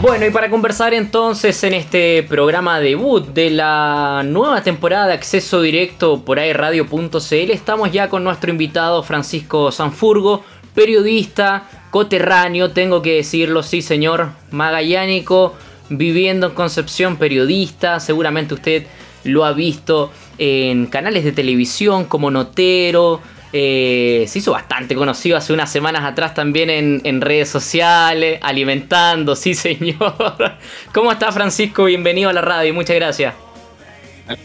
Bueno, 0.00 0.24
y 0.24 0.30
para 0.30 0.48
conversar 0.48 0.94
entonces 0.94 1.62
en 1.62 1.74
este 1.74 2.22
programa 2.22 2.80
debut 2.80 3.26
de 3.34 3.50
la 3.50 4.22
nueva 4.24 4.62
temporada 4.62 5.08
de 5.08 5.12
acceso 5.12 5.60
directo 5.60 6.24
por 6.24 6.38
airradio.cl, 6.38 7.50
estamos 7.50 7.92
ya 7.92 8.08
con 8.08 8.24
nuestro 8.24 8.50
invitado 8.50 9.02
Francisco 9.02 9.70
Sanfurgo, 9.70 10.42
periodista, 10.74 11.68
coterráneo, 11.90 12.70
tengo 12.70 13.02
que 13.02 13.16
decirlo, 13.16 13.62
sí 13.62 13.82
señor, 13.82 14.30
magallánico, 14.50 15.54
viviendo 15.90 16.46
en 16.46 16.54
Concepción, 16.54 17.18
periodista, 17.18 18.00
seguramente 18.00 18.54
usted 18.54 18.86
lo 19.24 19.44
ha 19.44 19.52
visto 19.52 20.10
en 20.38 20.86
canales 20.86 21.24
de 21.24 21.32
televisión 21.32 22.06
como 22.06 22.30
Notero, 22.30 23.20
eh, 23.52 24.24
se 24.28 24.38
hizo 24.38 24.52
bastante 24.52 24.94
conocido 24.94 25.36
hace 25.36 25.52
unas 25.52 25.70
semanas 25.70 26.04
atrás 26.04 26.34
también 26.34 26.70
en, 26.70 27.20
redes 27.20 27.48
sociales, 27.48 28.38
alimentando, 28.42 29.34
sí 29.34 29.54
señor. 29.54 30.54
¿Cómo 30.94 31.10
está 31.10 31.32
Francisco? 31.32 31.84
Bienvenido 31.84 32.30
a 32.30 32.32
la 32.32 32.42
radio, 32.42 32.72
muchas 32.74 32.96
gracias. 32.96 33.34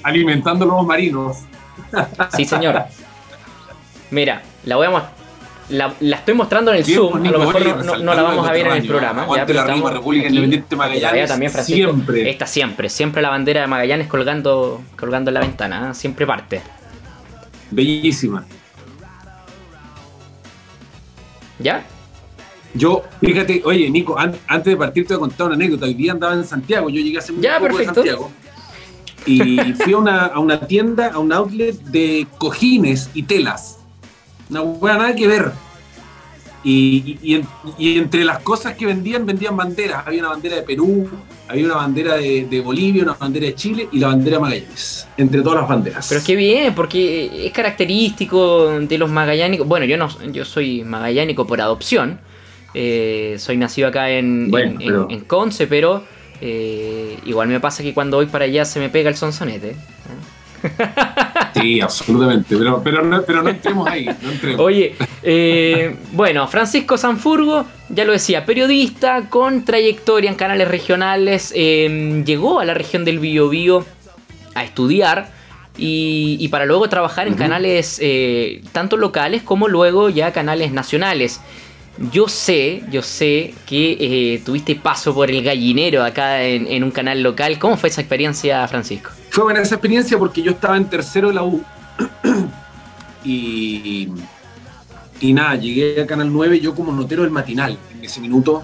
Alimentando 0.02 0.66
los 0.66 0.86
marinos. 0.86 1.38
Sí 2.36 2.46
señor. 2.46 2.84
Mira, 4.10 4.42
la 4.66 4.76
voy 4.76 4.88
a 4.88 5.12
la, 5.70 5.94
la, 6.00 6.18
estoy 6.18 6.36
mostrando 6.36 6.72
en 6.72 6.78
el 6.78 6.86
Zoom, 6.86 7.26
a 7.26 7.32
lo 7.32 7.40
mejor 7.40 7.84
no, 7.84 8.14
la 8.14 8.22
vamos 8.22 8.48
a 8.48 8.52
ver 8.52 8.68
en 8.68 8.74
el 8.74 8.88
programa. 8.88 9.28
Ya, 9.36 9.46
la 9.46 9.92
República 9.92 10.28
Independiente 10.28 10.76
Magallanes. 10.76 11.30
También, 11.30 11.52
siempre. 11.52 12.30
Esta 12.30 12.46
siempre, 12.46 12.90
siempre 12.90 13.22
la 13.22 13.30
bandera 13.30 13.62
de 13.62 13.68
Magallanes 13.68 14.08
colgando, 14.08 14.82
colgando 14.98 15.32
en 15.32 15.34
la 15.34 15.40
ventana, 15.40 15.90
¿eh? 15.92 15.94
siempre 15.96 16.28
parte. 16.28 16.62
Bellísima. 17.72 18.46
¿Ya? 21.60 21.86
Yo, 22.74 23.04
fíjate, 23.22 23.62
oye, 23.64 23.90
Nico, 23.90 24.18
antes 24.18 24.66
de 24.66 24.76
partir 24.76 25.08
te 25.08 25.16
voy 25.16 25.28
a 25.28 25.30
contar 25.30 25.48
una 25.48 25.56
anécdota. 25.56 25.86
Hoy 25.86 25.94
día 25.94 26.12
andaba 26.12 26.34
en 26.34 26.44
Santiago, 26.44 26.90
yo 26.90 27.02
llegué 27.02 27.18
hace 27.18 27.32
muy 27.32 27.42
ya, 27.42 27.58
poco 27.60 27.78
perfecto. 27.78 28.04
de 28.04 28.10
Santiago. 28.10 28.32
Y 29.26 29.74
fui 29.74 29.94
a 29.94 29.98
una, 29.98 30.26
a 30.26 30.40
una 30.40 30.60
tienda, 30.68 31.08
a 31.08 31.20
un 31.20 31.32
outlet 31.32 31.76
de 31.86 32.28
cojines 32.38 33.10
y 33.14 33.24
telas. 33.24 33.80
Una 34.50 34.62
buena 34.62 34.98
nada 35.00 35.16
que 35.16 35.28
ver. 35.28 35.52
Y, 36.68 37.20
y, 37.78 37.98
entre 37.98 38.26
las 38.26 38.40
cosas 38.40 38.74
que 38.74 38.88
vendían, 38.88 39.24
vendían 39.24 39.56
banderas. 39.56 40.08
Había 40.08 40.22
una 40.22 40.30
bandera 40.30 40.56
de 40.56 40.64
Perú, 40.64 41.08
había 41.48 41.66
una 41.66 41.76
bandera 41.76 42.16
de, 42.16 42.62
Bolivia, 42.66 43.04
una 43.04 43.14
bandera 43.14 43.46
de 43.46 43.54
Chile 43.54 43.88
y 43.92 44.00
la 44.00 44.08
bandera 44.08 44.40
Magallanes. 44.40 45.08
Entre 45.16 45.44
todas 45.44 45.60
las 45.60 45.70
banderas. 45.70 46.08
Pero 46.10 46.20
es 46.20 46.26
que 46.26 46.36
bien, 46.36 46.74
porque 46.74 47.46
es 47.46 47.52
característico 47.52 48.80
de 48.80 48.98
los 48.98 49.12
magallánicos. 49.12 49.68
Bueno, 49.68 49.86
yo 49.86 49.96
no 49.96 50.10
yo 50.32 50.44
soy 50.44 50.84
magallánico 50.84 51.46
por 51.46 51.62
adopción. 51.62 52.20
Eh, 52.74 53.36
soy 53.38 53.58
nacido 53.58 53.88
acá 53.88 54.10
en, 54.10 54.52
en, 54.56 55.20
Conce, 55.22 55.68
pero 55.68 56.04
eh, 56.42 57.20
igual 57.26 57.48
me 57.48 57.60
pasa 57.60 57.84
que 57.84 57.94
cuando 57.94 58.18
voy 58.18 58.26
para 58.26 58.46
allá 58.46 58.66
se 58.66 58.80
me 58.80 58.90
pega 58.90 59.10
el 59.10 59.16
sonsonete. 59.16 59.76
Sí, 61.56 61.80
absolutamente, 61.80 62.58
pero, 62.58 62.82
pero, 62.84 63.02
no, 63.04 63.22
pero 63.22 63.42
no 63.42 63.50
entremos 63.50 63.88
ahí. 63.88 64.10
Oye, 64.58 64.96
eh, 65.24 65.96
bueno, 66.12 66.48
Francisco 66.48 66.98
Sanfurgo, 66.98 67.66
ya 67.88 68.04
lo 68.04 68.12
decía, 68.12 68.46
periodista 68.46 69.30
con 69.30 69.64
trayectoria 69.64 70.30
en 70.30 70.36
canales 70.36 70.68
regionales, 70.68 71.54
em, 71.56 72.26
llegó 72.26 72.60
a 72.60 72.66
la 72.66 72.74
región 72.74 73.06
del 73.06 73.20
Biobío 73.20 73.86
a 74.54 74.66
estudiar 74.66 75.30
y, 75.78 76.48
para 76.50 76.66
luego 76.66 76.88
trabajar 76.90 77.28
en 77.28 77.36
canales 77.36 78.00
eh, 78.02 78.62
tanto 78.72 78.98
locales 78.98 79.44
como 79.44 79.68
luego 79.68 80.10
ya 80.10 80.32
canales 80.32 80.72
nacionales. 80.72 81.42
Yo 82.12 82.28
sé, 82.28 82.84
yo 82.92 83.02
sé 83.02 83.54
que 83.66 83.98
eh, 84.00 84.42
tuviste 84.46 84.76
paso 84.76 85.14
por 85.14 85.32
el 85.32 85.42
gallinero 85.42 86.04
acá 86.04 86.44
en, 86.44 86.84
un 86.84 86.92
canal 86.92 87.24
local. 87.24 87.58
¿Cómo 87.60 87.78
fue 87.78 87.90
esa 87.90 88.02
experiencia, 88.02 88.68
Francisco? 88.68 89.12
Fue 89.36 89.44
buena 89.44 89.60
esa 89.60 89.76
experiencia 89.76 90.18
porque 90.18 90.42
yo 90.42 90.52
estaba 90.52 90.78
en 90.78 90.86
tercero 90.86 91.28
de 91.28 91.34
la 91.34 91.44
U 91.44 91.62
y, 93.26 94.08
y 95.20 95.34
nada, 95.34 95.56
llegué 95.56 96.02
a 96.02 96.08
Canal 96.08 96.32
9 96.32 96.62
yo 96.62 96.74
como 96.74 96.94
notero 96.94 97.24
del 97.24 97.32
matinal. 97.32 97.78
En 97.94 98.06
ese 98.06 98.22
minuto 98.22 98.64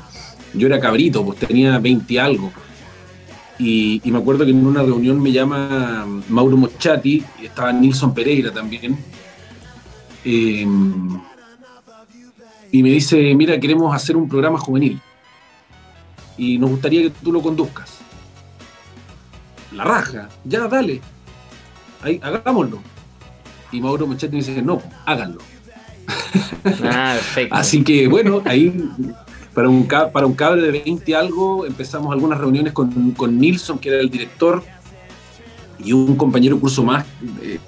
yo 0.53 0.67
era 0.67 0.79
cabrito, 0.79 1.25
pues 1.25 1.39
tenía 1.39 1.77
20 1.77 2.17
algo. 2.21 2.53
Y, 3.59 4.01
me 4.05 4.19
acuerdo 4.19 4.45
que 4.45 4.51
en 4.51 4.65
una 4.65 4.81
reunión 4.81 5.21
me 5.21 5.33
llama 5.33 6.07
Mauro 6.29 6.55
Mochati, 6.55 7.21
y 7.41 7.47
estaba 7.47 7.73
Nilson 7.73 8.13
Pereira 8.13 8.53
también. 8.53 8.97
Eh, 10.23 10.65
y 12.71 12.81
me 12.81 12.89
dice, 12.91 13.35
mira, 13.35 13.59
queremos 13.59 13.93
hacer 13.93 14.15
un 14.15 14.29
programa 14.29 14.57
juvenil 14.57 15.01
y 16.37 16.57
nos 16.57 16.69
gustaría 16.69 17.01
que 17.01 17.09
tú 17.09 17.33
lo 17.33 17.41
conduzcas. 17.41 18.00
La 19.71 19.83
raja, 19.83 20.29
ya 20.43 20.67
dale, 20.67 21.01
ahí, 22.01 22.19
hagámoslo. 22.21 22.79
Y 23.71 23.79
Mauro 23.79 24.05
Mochetti 24.05 24.35
me 24.35 24.43
dice, 24.43 24.61
no, 24.61 24.81
háganlo. 25.05 25.39
Ah, 26.83 27.13
perfecto. 27.15 27.55
Así 27.55 27.83
que 27.83 28.07
bueno, 28.07 28.43
ahí 28.45 28.71
para 29.53 29.67
un, 29.67 29.87
para 29.87 30.27
un 30.27 30.33
cable 30.33 30.61
de 30.61 30.83
20 30.83 31.15
algo 31.15 31.65
empezamos 31.65 32.13
algunas 32.13 32.39
reuniones 32.39 32.71
con, 32.71 33.11
con 33.11 33.39
Nilsson, 33.39 33.79
que 33.79 33.89
era 33.89 33.99
el 33.99 34.11
director, 34.11 34.63
y 35.83 35.91
un 35.93 36.15
compañero 36.15 36.59
curso 36.59 36.83
más 36.83 37.05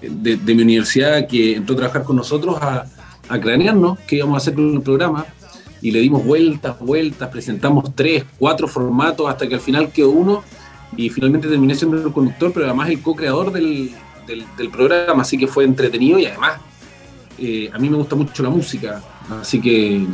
de, 0.02 0.38
de 0.38 0.56
mi 0.56 0.62
universidad 0.62 1.28
que 1.28 1.56
entró 1.56 1.74
a 1.74 1.78
trabajar 1.78 2.04
con 2.04 2.16
nosotros 2.16 2.58
a, 2.62 2.86
a 3.30 3.40
cranearnos 3.40 4.00
qué 4.08 4.18
íbamos 4.18 4.36
a 4.36 4.38
hacer 4.38 4.54
con 4.54 4.74
el 4.74 4.82
programa 4.82 5.26
y 5.82 5.92
le 5.92 6.00
dimos 6.00 6.24
vueltas, 6.24 6.80
vueltas, 6.80 7.30
presentamos 7.30 7.94
tres, 7.94 8.24
cuatro 8.38 8.68
formatos 8.68 9.30
hasta 9.30 9.48
que 9.48 9.56
al 9.56 9.62
final 9.62 9.92
quedó 9.92 10.12
uno 10.12 10.44
y 10.98 11.10
finalmente 11.10 11.48
terminé 11.48 11.76
siendo 11.76 11.98
el 11.98 12.12
conductor, 12.12 12.52
pero 12.54 12.66
además 12.66 12.90
el 12.90 13.02
co-creador 13.02 13.52
del, 13.52 13.92
del, 14.28 14.70
programa, 14.70 15.22
así 15.22 15.38
que 15.38 15.48
fue 15.48 15.64
entretenido 15.64 16.20
y 16.20 16.26
además 16.26 16.60
eh, 17.38 17.70
a 17.74 17.78
mí 17.78 17.90
me 17.90 17.98
gusta 17.98 18.16
mucho 18.16 18.44
la 18.44 18.50
música, 18.50 19.02
así 19.42 19.60
que 19.60 20.06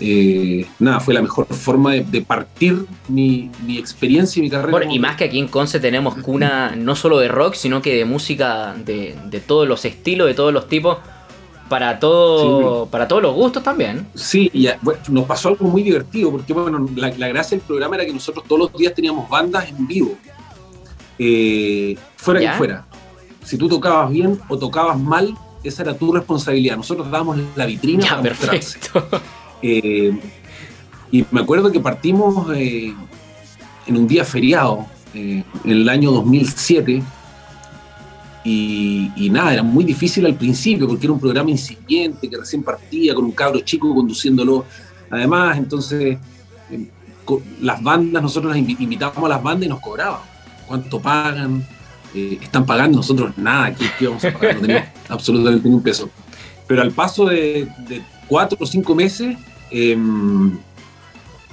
eh, 0.00 0.66
nada, 0.78 1.00
fue 1.00 1.14
la 1.14 1.22
mejor 1.22 1.46
forma 1.46 1.94
de, 1.94 2.22
partir 2.22 2.86
mi, 3.08 3.50
mi, 3.66 3.78
experiencia 3.78 4.38
y 4.38 4.42
mi 4.42 4.50
carrera. 4.50 4.84
y 4.90 4.98
más 4.98 5.16
que 5.16 5.24
aquí 5.24 5.38
en 5.38 5.48
Conce 5.48 5.80
tenemos 5.80 6.14
cuna 6.16 6.74
no 6.76 6.94
solo 6.94 7.18
de 7.18 7.28
rock, 7.28 7.54
sino 7.54 7.82
que 7.82 7.96
de 7.96 8.04
música 8.04 8.74
de, 8.74 9.16
de 9.26 9.40
todos 9.40 9.66
los 9.66 9.84
estilos, 9.84 10.28
de 10.28 10.34
todos 10.34 10.52
los 10.52 10.68
tipos 10.68 10.98
para 11.68 11.98
todo 11.98 12.86
para 12.86 13.06
todos 13.06 13.22
los 13.22 13.34
gustos 13.34 13.62
también. 13.62 14.06
Sí, 14.14 14.50
y 14.52 14.68
nos 15.10 15.24
pasó 15.24 15.48
algo 15.48 15.66
muy 15.66 15.82
divertido, 15.82 16.30
porque 16.30 16.52
bueno, 16.52 16.88
la, 16.96 17.10
gracia 17.10 17.56
del 17.56 17.66
programa 17.66 17.96
era 17.96 18.06
que 18.06 18.12
nosotros 18.12 18.44
todos 18.46 18.60
los 18.60 18.72
días 18.72 18.94
teníamos 18.94 19.28
bandas 19.28 19.68
en 19.68 19.86
vivo, 19.86 20.16
eh, 21.18 21.96
fuera 22.16 22.40
que 22.40 22.50
fuera. 22.52 22.86
Si 23.44 23.56
tú 23.56 23.68
tocabas 23.68 24.10
bien 24.10 24.38
o 24.48 24.58
tocabas 24.58 24.98
mal, 24.98 25.34
esa 25.64 25.82
era 25.82 25.94
tu 25.94 26.12
responsabilidad. 26.12 26.76
Nosotros 26.76 27.10
dábamos 27.10 27.38
la 27.56 27.66
vitrina 27.66 28.04
ya, 28.04 28.22
perfecto. 28.22 29.06
Eh, 29.60 30.16
y 31.10 31.24
me 31.32 31.40
acuerdo 31.40 31.72
que 31.72 31.80
partimos 31.80 32.46
eh, 32.54 32.94
en 33.86 33.96
un 33.96 34.06
día 34.06 34.24
feriado, 34.24 34.86
en 35.14 35.44
el 35.64 35.88
año 35.88 36.12
2007, 36.12 37.02
y, 38.50 39.28
nada, 39.30 39.52
era 39.52 39.62
muy 39.62 39.84
difícil 39.84 40.24
al 40.24 40.34
principio 40.34 40.88
porque 40.88 41.06
era 41.06 41.12
un 41.12 41.20
programa 41.20 41.50
incipiente 41.50 42.30
que 42.30 42.36
recién 42.36 42.62
partía 42.62 43.14
con 43.14 43.24
un 43.24 43.32
cabro 43.32 43.60
chico 43.60 43.94
conduciéndolo. 43.94 44.64
Además, 45.10 45.58
entonces, 45.58 46.18
em, 46.70 46.86
las 47.60 47.82
bandas, 47.82 48.22
nosotros 48.22 48.56
las 48.56 48.80
invitábamos 48.80 49.24
a 49.24 49.28
las 49.28 49.42
bandas 49.42 49.66
y 49.66 49.68
nos 49.68 49.80
cobraban. 49.80 50.20
¿Cuánto 50.66 51.00
pagan? 51.00 51.62
Eh, 52.14 52.38
están 52.40 52.64
pagando 52.64 52.96
nosotros 52.96 53.36
nada, 53.36 53.74
¿qué, 53.74 54.06
vamos 54.06 54.24
a 54.24 54.32
pagar? 54.32 54.54
No 54.54 54.60
teníamos 54.62 54.88
absolutamente 55.10 55.68
ni 55.68 55.74
un 55.74 55.82
peso. 55.82 56.08
Pero 56.66 56.80
al 56.80 56.92
paso 56.92 57.26
de, 57.26 57.68
cuatro 58.26 58.56
o 58.60 58.66
cinco 58.66 58.94
meses, 58.94 59.36
em, 59.70 60.58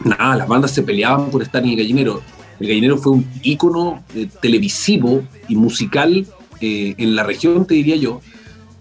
nada, 0.04 0.38
las 0.38 0.48
bandas 0.48 0.72
se 0.72 0.82
peleaban 0.82 1.30
por 1.30 1.42
estar 1.42 1.62
en 1.62 1.72
el 1.72 1.78
gallinero. 1.78 2.22
El 2.58 2.68
gallinero 2.70 2.98
fue 2.98 3.12
un 3.12 3.28
ícono 3.42 4.02
eh, 4.16 4.30
televisivo 4.42 5.24
y 5.50 5.56
musical 5.58 6.26
eh, 6.66 6.96
en 6.98 7.16
la 7.16 7.24
región, 7.24 7.66
te 7.68 7.76
diría 7.76 7.96
yo, 7.96 8.22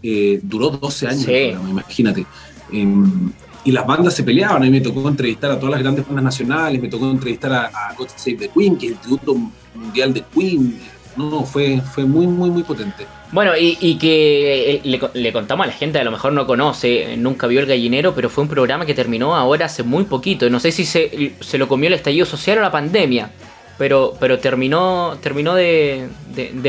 eh, 0.03 0.41
duró 0.43 0.71
12 0.71 1.07
años, 1.07 1.29
imagínate. 1.69 2.25
Em, 2.73 3.31
y 3.65 3.73
las 3.73 3.87
bandas 3.87 4.15
se 4.15 4.23
peleaban, 4.23 4.63
a 4.63 4.65
mí 4.65 4.71
me 4.71 4.81
tocó 4.81 5.07
entrevistar 5.09 5.51
a 5.51 5.59
todas 5.59 5.73
las 5.73 5.83
grandes 5.83 6.07
bandas 6.07 6.25
nacionales, 6.25 6.81
me 6.81 6.89
tocó 6.89 7.11
entrevistar 7.11 7.53
a, 7.53 7.65
a 7.67 7.95
God 7.95 8.09
Save 8.17 8.37
the 8.37 8.49
Queen, 8.49 8.77
que 8.79 8.87
es 8.87 8.93
el 8.93 8.99
tributo 8.99 9.37
mundial 9.75 10.15
de 10.15 10.23
Queen. 10.35 10.79
No, 11.17 11.45
fue, 11.45 11.81
fue 11.81 12.05
muy, 12.05 12.27
muy, 12.27 12.51
muy 12.51 12.63
potente. 12.63 13.07
Bueno, 13.33 13.53
y, 13.59 13.97
que 13.97 14.83
eh, 14.85 15.01
le, 15.15 15.33
contamos 15.33 15.65
a 15.65 15.67
la 15.69 15.73
gente, 15.73 15.99
a 15.99 16.05
lo 16.05 16.11
mejor 16.11 16.33
no 16.33 16.47
conoce, 16.47 17.17
nunca 17.17 17.47
vio 17.47 17.61
El 17.61 17.67
Gallinero, 17.67 18.15
pero 18.15 18.29
fue 18.31 18.43
un 18.43 18.49
programa 18.49 18.87
que 18.87 18.95
terminó 18.95 19.37
ahora 19.37 19.67
hace 19.67 19.83
muy 19.83 20.05
poquito. 20.05 20.49
No 20.51 20.59
sé 20.59 20.73
si 20.73 20.85
se, 20.85 21.35
se 21.41 21.59
lo 21.59 21.69
comió 21.69 21.89
el 21.89 21.95
estallido 21.95 22.27
social 22.27 22.59
o 22.59 22.63
la 22.63 22.73
pandemia 22.73 23.31
pero, 23.79 24.15
pero 24.19 24.39
terminó, 24.39 25.17
terminó 25.21 25.55
de, 25.55 26.09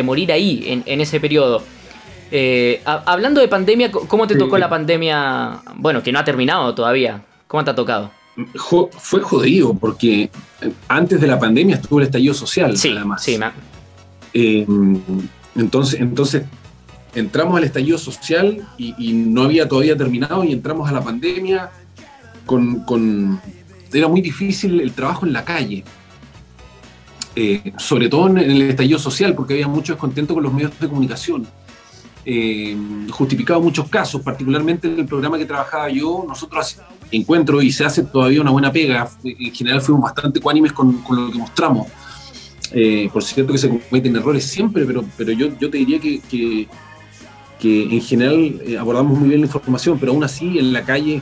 morir 0.04 0.32
ahí, 0.32 0.84
en, 0.86 1.02
ese 1.02 1.20
periodo. 1.20 1.64
Eh, 2.32 2.82
hablando 2.86 3.40
de 3.42 3.48
pandemia, 3.48 3.92
¿cómo 3.92 4.28
te 4.28 4.36
tocó 4.36 4.58
la 4.58 4.70
pandemia? 4.70 5.62
Bueno, 5.76 6.02
que 6.02 6.12
no 6.12 6.20
ha 6.20 6.24
terminado 6.24 6.74
todavía. 6.74 7.24
¿Cómo 7.48 7.64
te 7.64 7.72
ha 7.72 7.76
tocado? 7.76 8.12
fue 8.56 9.22
jodido 9.22 9.74
porque 9.74 10.30
antes 10.90 11.22
de 11.22 11.28
la 11.28 11.40
pandemia 11.40 11.76
estuvo 11.76 12.00
el 12.00 12.06
estallido 12.06 12.34
social, 12.34 12.76
sí, 12.76 12.94
además. 12.94 13.24
Sí, 13.24 13.40
eh, 14.34 14.66
entonces, 15.56 16.02
entonces 16.02 16.44
entramos 17.14 17.58
al 17.58 17.64
estallido 17.64 17.98
social 17.98 18.68
y, 18.78 19.14
no 19.14 19.44
había 19.44 19.68
todavía 19.68 19.96
terminado 19.96 20.44
y 20.44 20.52
entramos 20.52 20.90
a 20.90 20.92
la 20.92 21.02
pandemia 21.02 21.72
con, 22.46 23.40
era 23.94 24.08
muy 24.08 24.22
difícil 24.22 24.82
el 24.82 24.92
trabajo 24.92 25.26
en 25.26 25.34
la 25.34 25.46
calle. 25.46 25.84
Eh, 27.38 27.74
sobre 27.78 28.08
todo 28.08 28.30
en 28.30 28.38
el 28.38 28.62
estallido 28.62 28.98
social, 28.98 29.36
porque 29.36 29.56
había 29.56 29.68
mucho 29.68 29.94
descontento 29.94 30.34
con 30.34 30.44
los 30.44 30.54
medios 30.54 30.72
de 30.80 30.88
comunicación. 30.88 31.46
Eh, 32.28 32.78
justificado 33.12 33.60
muchos 33.62 33.90
casos, 33.90 34.22
particularmente 34.22 34.88
en 34.88 35.00
el 35.00 35.06
programa 35.06 35.38
que 35.38 35.46
trabajaba 35.46 35.90
yo, 35.90 36.24
nosotros 36.26 36.80
encuentro 37.12 37.62
y 37.62 37.72
se 37.72 37.84
hace 37.84 38.04
todavía 38.04 38.40
una 38.40 38.52
buena 38.52 38.72
pega. 38.72 39.10
En 39.24 39.54
general 39.54 39.82
fuimos 39.82 40.04
bastante 40.04 40.40
cuánimes 40.40 40.72
con, 40.72 41.04
lo 41.10 41.32
que 41.32 41.38
mostramos. 41.38 41.88
Eh, 42.72 43.10
por 43.12 43.22
cierto 43.22 43.52
que 43.52 43.60
se 43.60 43.70
cometen 43.70 44.16
errores 44.16 44.46
siempre, 44.46 44.86
pero, 44.86 45.04
pero 45.18 45.34
yo, 45.34 45.50
yo 45.60 45.70
te 45.70 45.78
diría 45.78 46.00
que, 46.00 46.22
que, 46.22 46.68
en 47.62 48.02
general 48.02 48.62
eh, 48.66 48.78
abordamos 48.78 49.18
muy 49.18 49.28
bien 49.28 49.42
la 49.42 49.48
información, 49.48 49.98
pero 50.00 50.14
aún 50.14 50.24
así 50.24 50.58
en 50.60 50.72
la 50.72 50.84
calle 50.84 51.22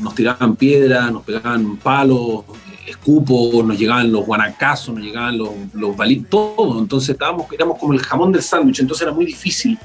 nos 0.00 0.14
tiraban 0.14 0.56
piedras, 0.56 1.12
nos 1.12 1.22
pegaban 1.22 1.76
palos, 1.76 2.44
escupos, 2.86 3.64
nos 3.64 3.78
llegaban 3.78 4.10
los 4.10 4.26
guanacazos, 4.26 4.94
nos 4.94 5.04
llegaban 5.04 5.38
los, 5.38 5.50
los 5.74 5.96
balitos, 5.96 6.54
todo. 6.56 6.80
Entonces 6.80 7.10
estábamos, 7.10 7.46
éramos 7.52 7.78
como 7.78 7.92
el 7.92 8.00
jamón 8.00 8.32
del 8.32 8.42
sándwich, 8.42 8.80
entonces 8.80 9.06
era 9.06 9.14
muy 9.14 9.26
difícil 9.26 9.78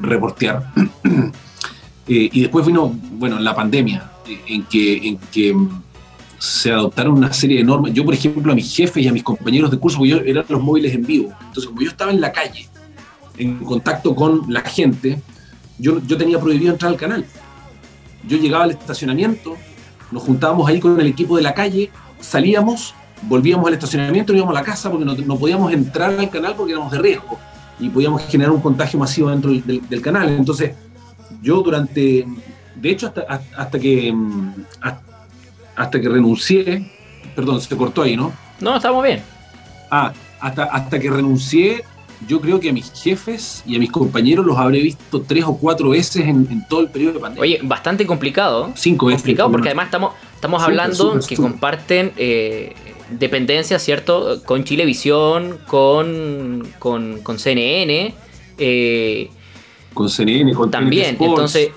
reportear. 0.00 0.72
y 2.06 2.40
después 2.40 2.66
vino, 2.66 2.94
bueno, 3.12 3.38
la 3.38 3.54
pandemia, 3.54 4.10
en 4.46 4.64
que, 4.64 5.18
en 5.32 5.82
se 6.38 6.72
adoptaron 6.72 7.14
una 7.14 7.32
serie 7.32 7.58
de 7.58 7.64
normas. 7.64 7.92
Yo, 7.92 8.04
por 8.04 8.14
ejemplo, 8.14 8.50
a 8.50 8.54
mis 8.56 8.74
jefes 8.74 9.04
y 9.04 9.06
a 9.06 9.12
mis 9.12 9.22
compañeros 9.22 9.70
de 9.70 9.78
curso, 9.78 9.98
porque 9.98 10.10
yo 10.10 10.16
eran 10.18 10.44
los 10.48 10.60
móviles 10.60 10.92
en 10.92 11.06
vivo. 11.06 11.32
Entonces, 11.40 11.66
como 11.66 11.80
yo 11.80 11.88
estaba 11.88 12.10
en 12.10 12.20
la 12.20 12.32
calle, 12.32 12.68
en 13.38 13.58
contacto 13.58 14.12
con 14.12 14.52
la 14.52 14.60
gente, 14.62 15.22
yo, 15.78 16.00
yo 16.04 16.16
tenía 16.16 16.40
prohibido 16.40 16.72
entrar 16.72 16.90
al 16.90 16.98
canal. 16.98 17.24
Yo 18.26 18.38
llegaba 18.38 18.64
al 18.64 18.72
estacionamiento, 18.72 19.56
nos 20.12 20.22
juntábamos 20.22 20.68
ahí 20.68 20.78
con 20.78 21.00
el 21.00 21.06
equipo 21.06 21.36
de 21.36 21.42
la 21.42 21.54
calle, 21.54 21.90
salíamos, 22.20 22.94
volvíamos 23.22 23.66
al 23.66 23.74
estacionamiento, 23.74 24.32
íbamos 24.34 24.54
a 24.54 24.60
la 24.60 24.64
casa 24.64 24.90
porque 24.90 25.04
no, 25.04 25.36
podíamos 25.36 25.72
entrar 25.72 26.10
al 26.18 26.30
canal 26.30 26.54
porque 26.56 26.72
éramos 26.72 26.92
de 26.92 26.98
riesgo 26.98 27.38
y 27.80 27.88
podíamos 27.88 28.22
generar 28.26 28.52
un 28.52 28.60
contagio 28.60 28.98
masivo 28.98 29.30
dentro 29.30 29.50
del, 29.50 30.02
canal. 30.02 30.28
Entonces, 30.28 30.72
yo 31.42 31.62
durante, 31.62 32.26
de 32.76 32.90
hecho, 32.90 33.08
hasta, 33.08 33.22
hasta 33.56 33.78
que, 33.78 34.14
hasta 35.74 36.00
que 36.00 36.08
renuncié, 36.08 36.92
perdón, 37.34 37.60
se 37.60 37.76
cortó 37.76 38.02
ahí, 38.02 38.16
¿no? 38.16 38.32
No, 38.60 38.76
estamos 38.76 39.02
bien. 39.02 39.22
Ah, 39.90 40.12
hasta, 40.40 40.64
hasta 40.64 40.98
que 41.00 41.10
renuncié, 41.10 41.84
yo 42.26 42.40
creo 42.40 42.60
que 42.60 42.70
a 42.70 42.72
mis 42.72 42.92
jefes 42.92 43.62
y 43.66 43.76
a 43.76 43.78
mis 43.78 43.90
compañeros 43.90 44.44
los 44.44 44.56
habré 44.58 44.80
visto 44.80 45.22
tres 45.22 45.44
o 45.44 45.56
cuatro 45.56 45.90
veces 45.90 46.26
en, 46.26 46.66
todo 46.68 46.80
el 46.80 46.88
periodo 46.88 47.14
de 47.14 47.20
pandemia. 47.20 47.42
Oye, 47.42 47.60
bastante 47.62 48.06
complicado. 48.06 48.72
Cinco 48.74 49.06
veces. 49.06 49.22
Complicado 49.22 49.50
porque 49.50 49.68
además 49.68 49.86
estamos, 49.86 50.12
estamos 50.34 50.62
hablando 50.62 51.18
que 51.26 51.36
comparten 51.36 52.12
eh, 52.16 52.74
dependencias, 53.10 53.82
¿cierto? 53.82 54.42
Con 54.44 54.64
Chilevisión, 54.64 55.58
con, 55.66 56.68
con, 56.78 57.20
con 57.22 57.38
CNN. 57.38 58.14
Eh, 58.58 59.30
con 59.94 60.08
CNN, 60.08 60.54
con 60.54 60.70
También, 60.70 61.16
entonces 61.20 61.70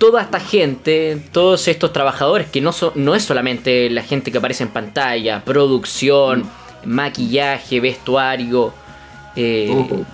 toda 0.00 0.22
esta 0.22 0.40
gente, 0.40 1.22
todos 1.30 1.68
estos 1.68 1.92
trabajadores, 1.92 2.48
que 2.48 2.62
no, 2.62 2.70
no 2.94 3.14
es 3.14 3.22
solamente 3.22 3.90
la 3.90 4.02
gente 4.02 4.32
que 4.32 4.38
aparece 4.38 4.62
en 4.62 4.70
pantalla, 4.70 5.44
producción, 5.44 6.44
maquillaje, 6.86 7.80
vestuario, 7.80 8.72
eh, 9.36 10.04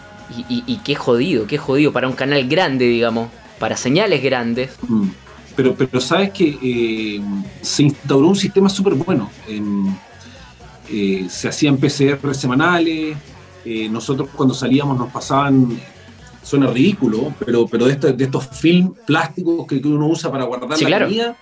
y, 0.49 0.77
qué 0.79 0.95
jodido, 0.95 1.47
qué 1.47 1.59
jodido 1.59 1.93
para 1.93 2.09
un 2.09 2.15
canal 2.15 2.47
grande, 2.49 2.87
digamos, 2.87 3.29
para 3.59 3.77
señales 3.77 4.23
grandes. 4.23 4.77
Mm. 4.89 5.09
Pero, 5.55 5.75
pero 5.75 6.01
sabes 6.01 6.31
que 6.33 6.59
eh, 6.63 7.21
se 7.63 7.85
instauró 7.85 8.29
un 8.29 8.37
sistema 8.37 8.69
súper 8.69 8.95
bueno. 8.95 9.31
Eh, 10.89 11.27
se 11.29 11.49
hacían 11.49 11.79
PCR 11.79 12.35
semanales, 12.35 13.17
nosotros 13.91 14.29
cuando 14.37 14.55
salíamos 14.55 14.97
nos 14.97 15.11
pasaban 15.11 15.77
suena 16.47 16.69
ridículo, 16.69 17.35
pero, 17.45 17.67
pero 17.67 17.87
de, 17.87 17.93
estos, 17.95 18.17
de 18.17 18.25
estos 18.25 18.47
film 18.47 18.95
plásticos 19.05 19.67
que 19.67 19.77
uno 19.85 20.07
usa 20.07 20.31
para 20.31 20.45
guardar 20.45 20.81
la 20.81 21.01
comida 21.01 21.37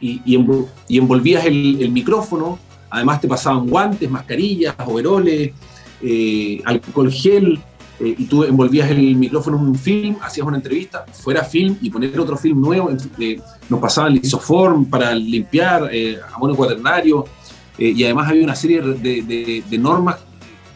y, 0.00 0.20
y, 0.24 0.98
envolvías 0.98 1.44
el, 1.46 1.88
micrófono, 1.90 2.58
además 2.90 3.20
te 3.20 3.28
pasaban 3.28 3.68
guantes, 3.68 4.10
mascarillas, 4.10 4.74
overoles, 4.84 5.52
eh, 6.06 6.60
alcohol 6.64 7.10
gel, 7.10 7.58
eh, 8.00 8.14
y 8.18 8.24
tú 8.26 8.44
envolvías 8.44 8.90
el 8.90 9.16
micrófono 9.16 9.56
en 9.58 9.64
un 9.68 9.74
film, 9.74 10.16
hacías 10.20 10.46
una 10.46 10.56
entrevista, 10.56 11.04
fuera 11.12 11.44
film 11.44 11.78
y 11.80 11.90
poner 11.90 12.18
otro 12.20 12.36
film 12.36 12.60
nuevo, 12.60 12.90
eh, 13.18 13.40
nos 13.68 13.80
pasaban 13.80 14.14
lisoform 14.14 14.86
para 14.86 15.14
limpiar, 15.14 15.90
amonio 16.34 16.56
cuaternario, 16.56 17.24
y 17.78 18.04
además 18.04 18.28
había 18.28 18.44
una 18.44 18.54
serie 18.54 18.80
de, 18.80 19.78
normas 19.78 20.16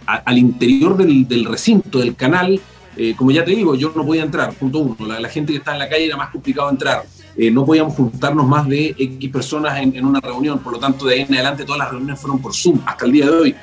al 0.06 0.38
interior 0.38 0.96
del, 0.96 1.44
recinto, 1.44 1.98
del 1.98 2.16
canal, 2.16 2.60
eh, 3.00 3.14
como 3.16 3.30
ya 3.30 3.44
te 3.44 3.52
digo, 3.52 3.76
yo 3.76 3.92
no 3.94 4.04
podía 4.04 4.24
entrar, 4.24 4.52
punto 4.54 4.80
uno. 4.80 4.96
La, 5.06 5.28
gente 5.28 5.52
que 5.52 5.58
está 5.58 5.72
en 5.72 5.78
la 5.78 5.88
calle 5.88 6.06
era 6.06 6.16
más 6.16 6.30
complicado 6.30 6.68
entrar. 6.68 7.04
Eh, 7.36 7.48
no 7.48 7.64
podíamos 7.64 7.94
juntarnos 7.94 8.44
más 8.44 8.68
de 8.68 8.88
X 8.98 9.30
personas 9.30 9.80
en, 9.80 10.04
una 10.04 10.20
reunión, 10.20 10.58
por 10.58 10.72
lo 10.72 10.80
tanto, 10.80 11.06
de 11.06 11.14
ahí 11.14 11.20
en 11.20 11.32
adelante 11.34 11.64
todas 11.64 11.78
las 11.78 11.90
reuniones 11.90 12.18
fueron 12.18 12.42
por 12.42 12.52
Zoom 12.52 12.80
hasta 12.84 13.04
el 13.04 13.12
día 13.12 13.26
de 13.26 13.30
hoy. 13.30 13.54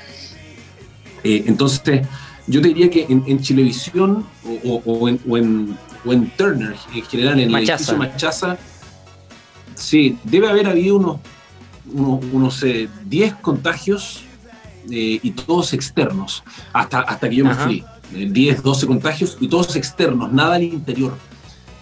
Eh, 1.26 1.44
entonces, 1.48 2.08
yo 2.46 2.62
te 2.62 2.68
diría 2.68 2.90
que 2.90 3.08
en, 3.10 3.40
Chilevisión 3.42 4.24
o, 4.64 5.10
en, 5.10 6.32
Turner, 6.38 6.76
en 6.94 7.04
general, 7.04 7.40
en 7.40 7.50
el 7.50 7.56
edificio 7.56 7.98
Machaza, 7.98 8.58
sí, 9.74 10.20
debe 10.24 10.48
haber 10.48 10.68
habido 10.68 10.98
unos, 10.98 11.20
unos, 12.32 12.64
10 13.06 13.34
contagios 13.36 14.24
y 14.88 15.32
todos 15.32 15.74
externos, 15.74 16.44
hasta, 16.72 17.00
hasta 17.00 17.28
que 17.28 17.36
yo 17.38 17.46
me 17.46 17.56
fui. 17.56 17.84
10, 18.12 18.62
12 18.62 18.86
contagios 18.86 19.38
y 19.40 19.48
todos 19.48 19.76
externos, 19.76 20.32
nada 20.32 20.56
al 20.56 20.64
interior. 20.64 21.18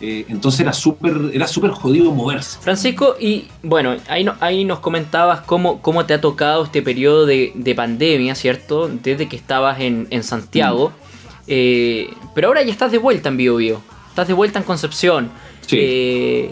Eh, 0.06 0.26
entonces 0.28 0.60
era 0.60 0.74
súper 0.74 1.32
era 1.32 1.48
súper 1.48 1.72
jodido 1.72 2.12
moverse. 2.12 2.60
Francisco, 2.60 3.16
y 3.18 3.46
bueno, 3.62 3.96
ahí, 4.10 4.26
no, 4.26 4.36
ahí 4.42 4.66
nos 4.66 4.80
comentabas 4.80 5.40
cómo, 5.40 5.82
cómo 5.82 6.06
te 6.06 6.13
ha 6.13 6.20
tocado 6.20 6.66
este 6.66 6.82
periodo 6.82 7.25
de, 7.25 7.74
pandemia, 7.74 8.36
¿cierto? 8.36 8.89
Desde 8.89 9.30
que 9.30 9.38
estabas 9.38 9.80
en, 9.80 10.24
Santiago. 10.24 10.89
Mm. 10.89 11.44
Eh, 11.48 12.13
pero 12.36 12.50
ahora 12.50 12.63
ya 12.63 12.72
estás 12.74 12.92
de 12.92 12.98
vuelta 12.98 13.30
en 13.30 13.38
Bio, 13.38 13.56
Bio. 13.56 13.82
Estás 14.10 14.27
de 14.27 14.34
vuelta 14.34 14.60
en 14.60 14.66
Concepción. 14.66 15.32
Eh, 15.72 16.51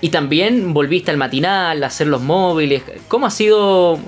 y 0.00 0.08
también 0.10 0.72
volviste 0.72 1.10
al 1.10 1.16
matinal, 1.16 1.82
a 1.82 1.88
hacer 1.88 2.06
los 2.06 2.22
móviles. 2.22 2.84
¿Cómo 3.08 3.26
ha 3.26 3.30
sido 3.30 3.98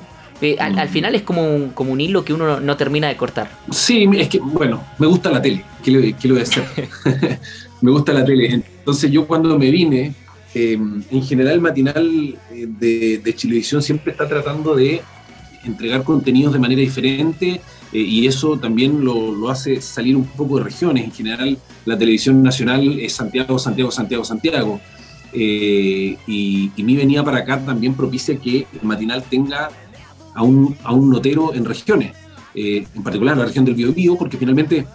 al, 0.58 0.88
final 0.88 1.14
es 1.14 1.22
como 1.22 1.42
un, 1.42 1.70
como 1.70 1.92
un 1.92 2.00
hilo 2.00 2.24
que 2.24 2.32
uno 2.32 2.60
no, 2.60 2.76
termina 2.76 3.08
de 3.08 3.16
cortar. 3.16 3.50
Sí, 3.70 4.08
es 4.16 4.28
que, 4.28 4.38
bueno, 4.38 4.84
me 4.98 5.06
gusta 5.06 5.30
la 5.30 5.40
tele, 5.40 5.64
¿qué 5.82 5.90
le, 5.90 6.14
voy 6.32 6.40
a 6.40 6.42
hacer? 6.42 6.64
me 7.84 7.90
gusta 7.90 8.14
la 8.14 8.24
tele. 8.24 8.46
Entonces 8.46 9.10
yo 9.10 9.26
cuando 9.26 9.58
me 9.58 9.70
vine, 9.70 10.14
em, 10.54 11.02
en 11.10 11.22
general 11.22 11.54
el 11.54 11.60
matinal 11.60 12.38
eh, 12.50 12.66
de, 12.66 13.18
de 13.18 13.34
Chilevisión 13.34 13.82
siempre 13.82 14.12
está 14.12 14.26
tratando 14.26 14.74
de 14.74 15.02
entregar 15.64 16.02
contenidos 16.02 16.54
de 16.54 16.58
manera 16.58 16.80
diferente 16.80 17.60
eh, 17.92 17.98
y 17.98 18.26
eso 18.26 18.58
también 18.58 19.04
lo, 19.04 19.50
hace 19.50 19.82
salir 19.82 20.16
un 20.16 20.24
poco 20.24 20.56
de 20.56 20.64
regiones. 20.64 21.04
En 21.04 21.12
general 21.12 21.58
la 21.84 21.98
televisión 21.98 22.42
nacional 22.42 22.98
es 22.98 23.12
Santiago, 23.12 23.58
Santiago, 23.58 23.90
Santiago, 23.90 24.24
Santiago. 24.24 24.80
Eh, 25.34 26.16
y, 26.26 26.70
y, 26.76 26.82
mi 26.84 26.96
venida 26.96 27.24
para 27.24 27.38
acá 27.38 27.62
también 27.62 27.94
propicia 27.94 28.38
que 28.38 28.66
el 28.72 28.82
matinal 28.86 29.22
tenga 29.24 29.68
a 30.32 30.42
un, 30.42 30.76
a 30.84 30.92
un 30.92 31.10
notero 31.10 31.52
en 31.54 31.64
regiones, 31.64 32.12
en 32.54 33.02
particular 33.02 33.36
la 33.36 33.46
región 33.46 33.64
del 33.64 33.74
Biobío, 33.74 34.16
porque 34.16 34.36
finalmente, 34.36 34.86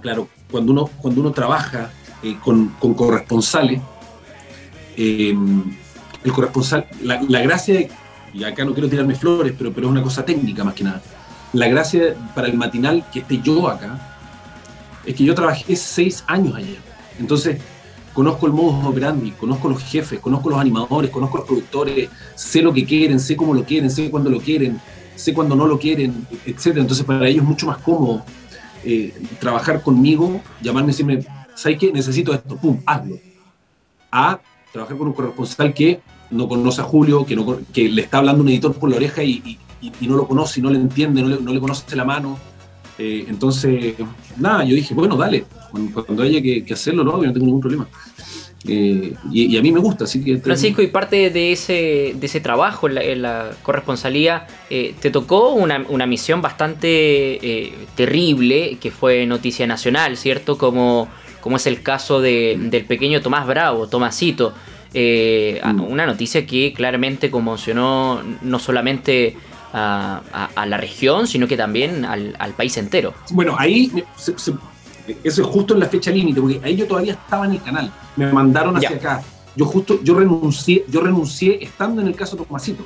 claro, 0.00 0.28
cuando 0.52 0.70
uno, 0.70 0.90
cuando 1.00 1.20
uno 1.20 1.32
trabaja 1.32 1.90
eh, 2.22 2.36
con, 2.44 2.68
con, 2.78 2.94
corresponsales, 2.94 3.80
eh, 4.96 5.34
el 6.22 6.32
corresponsal, 6.32 6.86
la, 7.02 7.20
la, 7.28 7.40
gracia, 7.40 7.88
y 8.32 8.44
acá 8.44 8.64
no 8.64 8.72
quiero 8.72 8.88
tirarme 8.88 9.16
flores, 9.16 9.54
pero, 9.58 9.72
pero 9.72 9.88
es 9.88 9.90
una 9.90 10.02
cosa 10.02 10.24
técnica 10.24 10.62
más 10.62 10.74
que 10.74 10.84
nada, 10.84 11.02
la 11.52 11.66
gracia 11.66 12.14
para 12.34 12.46
el 12.46 12.54
matinal 12.54 13.04
que 13.12 13.20
esté 13.20 13.40
yo 13.42 13.68
acá, 13.68 13.98
es 15.04 15.14
que 15.14 15.24
yo 15.24 15.34
trabajé 15.34 15.74
seis 15.74 16.22
años 16.28 16.54
allá. 16.54 16.78
Entonces, 17.18 17.58
conozco 18.12 18.46
el 18.46 18.52
modus 18.52 18.84
operandi, 18.84 19.32
conozco 19.32 19.68
los 19.68 19.82
jefes, 19.82 20.20
conozco 20.20 20.50
los 20.50 20.60
animadores, 20.60 21.10
conozco 21.10 21.38
los 21.38 21.46
productores, 21.46 22.08
sé 22.34 22.62
lo 22.62 22.72
que 22.72 22.84
quieren, 22.84 23.18
sé 23.18 23.36
cómo 23.36 23.54
lo 23.54 23.64
quieren, 23.64 23.90
sé 23.90 24.10
cuándo 24.10 24.30
lo 24.30 24.40
quieren, 24.40 24.80
sé 25.16 25.34
cuándo 25.34 25.56
no 25.56 25.66
lo 25.66 25.78
quieren, 25.78 26.26
etc. 26.46 26.76
Entonces 26.76 27.04
para 27.04 27.26
ellos 27.26 27.42
es 27.42 27.48
mucho 27.48 27.66
más 27.66 27.78
cómodo 27.78 28.24
eh, 28.84 29.12
trabajar 29.40 29.82
conmigo, 29.82 30.40
llamarme 30.60 30.88
y 30.88 30.92
decirme, 30.92 31.24
¿sabes 31.54 31.78
qué? 31.78 31.92
Necesito 31.92 32.32
esto, 32.34 32.56
pum, 32.56 32.80
hazlo. 32.86 33.18
A 34.10 34.40
trabajar 34.72 34.96
con 34.96 35.08
un 35.08 35.12
corresponsal 35.12 35.72
que 35.72 36.00
no 36.30 36.48
conoce 36.48 36.80
a 36.80 36.84
Julio, 36.84 37.24
que, 37.24 37.36
no, 37.36 37.58
que 37.72 37.88
le 37.88 38.02
está 38.02 38.18
hablando 38.18 38.42
un 38.42 38.48
editor 38.48 38.74
por 38.74 38.90
la 38.90 38.96
oreja 38.96 39.22
y, 39.22 39.58
no 40.00 40.16
lo 40.16 40.26
conoce, 40.26 40.60
y 40.60 40.62
no 40.62 40.70
le 40.70 40.78
entiende, 40.78 41.22
no 41.22 41.28
le, 41.28 41.40
no 41.40 41.52
le 41.52 41.60
conoce 41.60 41.96
la 41.96 42.04
mano. 42.04 42.38
Eh, 42.98 43.24
entonces, 43.28 43.94
nada, 44.36 44.64
yo 44.64 44.74
dije, 44.74 44.94
bueno, 44.94 45.16
dale, 45.16 45.44
cuando, 45.70 46.22
haya 46.22 46.42
que, 46.42 46.64
hacerlo, 46.72 47.04
no, 47.04 47.20
yo 47.20 47.26
no 47.26 47.32
tengo 47.32 47.46
ningún 47.46 47.60
problema. 47.60 47.88
Eh, 48.66 49.14
y, 49.30 49.56
a 49.56 49.62
mí 49.62 49.72
me 49.72 49.80
gusta, 49.80 50.04
así 50.04 50.22
que... 50.22 50.38
Francisco, 50.38 50.82
y 50.82 50.86
parte 50.86 51.30
de 51.30 51.52
ese, 51.52 52.14
de 52.14 52.26
ese 52.26 52.40
trabajo 52.40 52.88
en 52.88 53.22
la, 53.22 53.50
corresponsalía, 53.62 54.46
eh, 54.70 54.94
te 55.00 55.10
tocó 55.10 55.50
una, 55.50 55.84
una 55.88 56.06
misión 56.06 56.42
bastante 56.42 57.72
terrible, 57.94 58.78
que 58.80 58.90
fue 58.90 59.26
noticia 59.26 59.66
nacional, 59.66 60.16
¿cierto? 60.16 60.58
Como, 60.58 61.08
como 61.40 61.56
es 61.56 61.66
el 61.66 61.82
caso 61.82 62.20
de, 62.20 62.56
del 62.58 62.84
pequeño 62.84 63.20
Tomás 63.20 63.46
Bravo, 63.46 63.88
Tomasito. 63.88 64.54
Mm. 64.94 65.80
Una 65.80 66.06
noticia 66.06 66.46
que 66.46 66.72
claramente 66.72 67.30
conmocionó 67.30 68.22
no 68.42 68.58
solamente 68.58 69.36
a, 69.72 70.64
la 70.66 70.76
región, 70.76 71.26
sino 71.26 71.46
que 71.46 71.56
también 71.56 72.04
al, 72.04 72.52
país 72.56 72.76
entero. 72.76 73.14
Bueno, 73.30 73.56
ahí 73.58 73.90
eso 75.24 75.42
es 75.42 75.48
justo 75.48 75.74
en 75.74 75.80
la 75.80 75.86
fecha 75.86 76.10
límite, 76.10 76.40
porque 76.40 76.60
ahí 76.62 76.76
yo 76.76 76.86
todavía 76.86 77.12
estaba 77.12 77.46
en 77.46 77.52
el 77.52 77.62
canal, 77.62 77.92
me 78.16 78.32
mandaron 78.32 78.76
hacia 78.76 78.90
acá. 78.90 79.22
Yo 79.54 79.66
justo, 79.66 80.00
yo 80.02 80.14
renuncié, 80.14 80.84
yo 80.88 81.00
renuncié 81.00 81.62
estando 81.62 82.00
en 82.00 82.08
el 82.08 82.14
caso 82.14 82.36
Tomasito. 82.36 82.84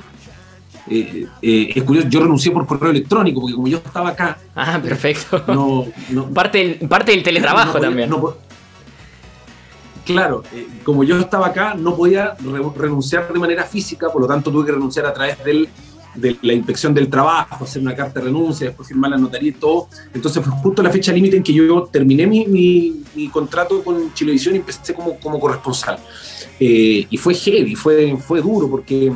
Eh, 0.89 1.27
eh, 1.41 1.73
es 1.75 1.83
curioso, 1.83 2.07
yo 2.07 2.21
renuncié 2.21 2.51
por 2.51 2.65
correo 2.65 2.91
electrónico, 2.91 3.41
porque 3.41 3.55
como 3.55 3.67
yo 3.67 3.77
estaba 3.77 4.09
acá. 4.09 4.37
Ah, 4.55 4.79
perfecto. 4.81 5.43
parte, 6.33 6.57
del, 6.57 6.89
parte 6.89 7.11
del 7.11 7.23
teletrabajo 7.23 7.79
también. 7.79 8.09
claro, 10.05 10.43
eh, 10.53 10.67
como 10.83 11.03
yo 11.03 11.19
estaba 11.19 11.47
acá, 11.47 11.73
no 11.73 11.95
podía 11.95 12.35
renunciar 12.75 13.31
de 13.31 13.39
manera 13.39 13.63
física, 13.63 14.09
por 14.09 14.21
lo 14.21 14.27
tanto 14.27 14.51
tuve 14.51 14.65
que 14.65 14.71
renunciar 14.71 15.05
a 15.05 15.13
través 15.13 15.43
del 15.43 15.69
de 16.17 16.35
la 16.41 16.53
inspección 16.53 16.93
del 16.93 17.09
trabajo, 17.09 17.63
hacer 17.63 17.81
una 17.81 17.95
carta 17.95 18.19
de 18.19 18.25
renuncia, 18.25 18.67
después 18.67 18.87
firmar 18.87 19.11
la 19.11 19.17
notaría 19.17 19.49
y 19.49 19.53
todo. 19.53 19.87
Entonces 20.13 20.43
fue 20.43 20.51
justo 20.53 20.81
la 20.81 20.89
fecha 20.89 21.11
límite 21.13 21.37
en 21.37 21.43
que 21.43 21.53
yo 21.53 21.83
terminé 21.91 22.25
mi, 22.27 22.45
mi, 22.45 23.29
contrato 23.29 23.83
con 23.83 24.13
Chilevisión 24.13 24.55
y 24.55 24.57
empecé 24.57 24.93
como, 24.93 25.19
como 25.19 25.39
corresponsal. 25.39 25.99
Eh, 26.59 27.05
y 27.09 27.17
fue 27.17 27.35
heavy, 27.35 27.75
fue, 27.75 28.17
fue 28.17 28.41
duro 28.41 28.69
porque, 28.69 29.13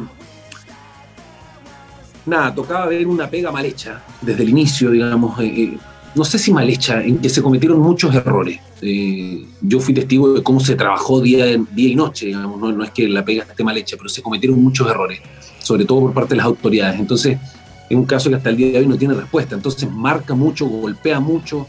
nada, 2.25 2.53
tocaba 2.53 2.85
ver 2.87 3.07
una 3.07 3.29
pega 3.29 3.51
mal 3.51 3.65
hecha 3.65 4.03
desde 4.21 4.43
el 4.43 4.49
inicio, 4.49 4.91
digamos. 4.91 5.39
Eh, 5.39 5.45
eh, 5.45 5.77
no 6.13 6.25
sé 6.25 6.37
si 6.37 6.51
mal 6.51 6.69
hecha, 6.69 7.01
en 7.01 7.19
que 7.19 7.29
se 7.29 7.41
cometieron 7.41 7.79
muchos 7.79 8.13
errores. 8.13 8.59
yo 9.61 9.79
fui 9.79 9.93
testigo 9.93 10.33
de 10.33 10.43
cómo 10.43 10.59
se 10.59 10.75
trabajó 10.75 11.21
día, 11.21 11.45
día 11.71 11.89
y 11.89 11.95
noche, 11.95 12.25
digamos, 12.27 12.59
no 12.59 12.83
es 12.83 12.91
que 12.91 13.07
la 13.07 13.23
pega 13.23 13.43
esté 13.43 13.63
mal 13.63 13.77
hecha, 13.77 13.95
pero 13.95 14.09
se 14.09 14.21
cometieron 14.21 14.61
muchos 14.61 14.89
errores 14.89 15.21
sobre 15.61 15.85
todo 15.85 16.01
por 16.01 16.13
parte 16.13 16.29
de 16.31 16.37
las 16.37 16.45
autoridades. 16.45 16.99
Entonces, 16.99 17.37
es 17.89 17.97
un 17.97 18.05
caso 18.05 18.29
que 18.29 18.35
hasta 18.35 18.49
el 18.49 18.57
día 18.57 18.71
de 18.71 18.79
hoy 18.79 18.87
no 18.87 18.97
tiene 18.97 19.13
respuesta. 19.13 19.55
Entonces, 19.55 19.89
marca 19.89 20.33
mucho, 20.33 20.65
golpea 20.67 21.19
mucho, 21.19 21.67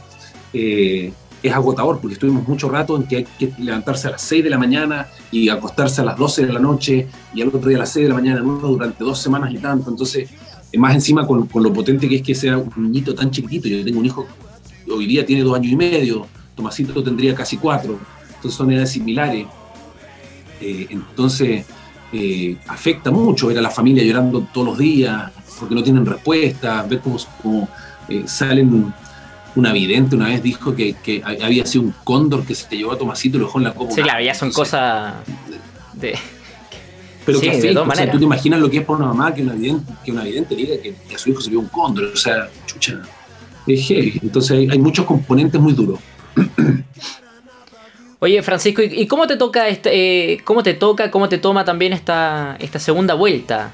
eh, 0.52 1.12
es 1.42 1.52
agotador 1.52 1.98
porque 1.98 2.14
estuvimos 2.14 2.46
mucho 2.46 2.68
rato 2.68 2.96
en 2.96 3.02
que 3.04 3.16
hay 3.16 3.24
que 3.24 3.52
levantarse 3.58 4.06
a 4.06 4.12
las 4.12 4.22
6 4.22 4.44
de 4.44 4.50
la 4.50 4.58
mañana 4.58 5.08
y 5.32 5.48
acostarse 5.48 6.00
a 6.00 6.04
las 6.04 6.16
12 6.16 6.46
de 6.46 6.52
la 6.52 6.60
noche 6.60 7.08
y 7.34 7.42
al 7.42 7.48
otro 7.48 7.68
día 7.68 7.78
a 7.78 7.80
las 7.80 7.92
6 7.92 8.04
de 8.04 8.08
la 8.10 8.14
mañana 8.14 8.40
durante 8.40 9.02
dos 9.02 9.18
semanas 9.18 9.52
y 9.52 9.58
tanto. 9.58 9.90
Entonces, 9.90 10.30
más 10.78 10.94
encima 10.94 11.26
con, 11.26 11.48
lo 11.52 11.72
potente 11.72 12.08
que 12.08 12.16
es 12.16 12.22
que 12.22 12.34
sea 12.34 12.58
un 12.58 12.70
niñito 12.76 13.14
tan 13.14 13.30
chiquitito. 13.30 13.68
Yo 13.68 13.84
tengo 13.84 13.98
un 13.98 14.06
hijo 14.06 14.26
hoy 14.92 15.06
día 15.06 15.24
tiene 15.24 15.42
dos 15.42 15.56
años 15.56 15.72
y 15.72 15.76
medio, 15.76 16.26
Tomasito 16.54 17.02
tendría 17.02 17.34
casi 17.34 17.56
cuatro, 17.56 17.98
entonces 18.28 18.54
son 18.54 18.70
edades 18.70 18.90
similares. 18.90 19.46
Eh, 20.60 20.86
entonces, 20.90 21.66
eh, 22.12 22.56
afecta 22.68 23.10
mucho 23.10 23.46
ver 23.46 23.58
a 23.58 23.62
la 23.62 23.70
familia 23.70 24.04
llorando 24.04 24.46
todos 24.52 24.68
los 24.68 24.78
días 24.78 25.32
porque 25.58 25.74
no 25.74 25.82
tienen 25.82 26.04
respuesta, 26.04 26.82
ver 26.82 27.00
cómo, 27.00 27.68
eh, 28.08 28.24
salen. 28.26 28.92
Una 29.54 29.70
vidente 29.70 30.16
una 30.16 30.28
vez 30.28 30.42
dijo 30.42 30.74
que, 30.74 31.22
había 31.24 31.66
sido 31.66 31.84
un 31.84 31.94
cóndor 32.04 32.44
que 32.46 32.54
se 32.54 32.74
llevó 32.74 32.92
a 32.92 32.98
Tomasito 32.98 33.36
y 33.36 33.40
lo 33.40 33.46
dejó 33.46 33.58
en 33.58 33.64
la 33.64 33.74
copa. 33.74 33.94
Sí, 33.94 34.00
claro, 34.00 34.24
ya 34.24 34.34
son 34.34 34.50
cosas 34.50 35.14
de. 35.94 36.18
Pero 37.24 37.40
que 37.40 37.50
afecta, 37.50 38.10
tú 38.10 38.18
te 38.18 38.24
imaginas 38.24 38.60
lo 38.60 38.68
que 38.68 38.78
es 38.78 38.84
para 38.84 38.98
una 38.98 39.06
mamá 39.08 39.32
que 39.32 39.42
una 39.42 39.52
vidente, 39.52 39.92
que 40.04 40.10
una 40.10 40.24
vidente 40.24 40.56
diga 40.56 40.74
que, 40.82 40.96
a 41.14 41.18
su 41.18 41.30
hijo 41.30 41.40
se 41.40 41.50
vio 41.50 41.60
un 41.60 41.68
cóndor, 41.68 42.06
o 42.06 42.16
sea, 42.16 42.48
chucha, 42.66 43.02
es 43.66 43.90
Entonces 43.90 44.50
hay, 44.50 44.68
hay 44.70 44.78
muchos 44.78 45.06
componentes 45.06 45.60
muy 45.60 45.72
duros. 45.72 46.00
Oye, 48.22 48.40
Francisco, 48.40 48.82
¿y 48.82 49.08
cómo 49.08 49.26
te 49.26 49.36
toca 49.36 49.66
este, 49.66 50.34
eh, 50.34 50.40
cómo 50.44 50.62
te 50.62 50.74
toca, 50.74 51.10
cómo 51.10 51.28
te 51.28 51.38
toma 51.38 51.64
también 51.64 51.92
esta, 51.92 52.56
esta 52.60 52.78
segunda 52.78 53.14
vuelta 53.14 53.72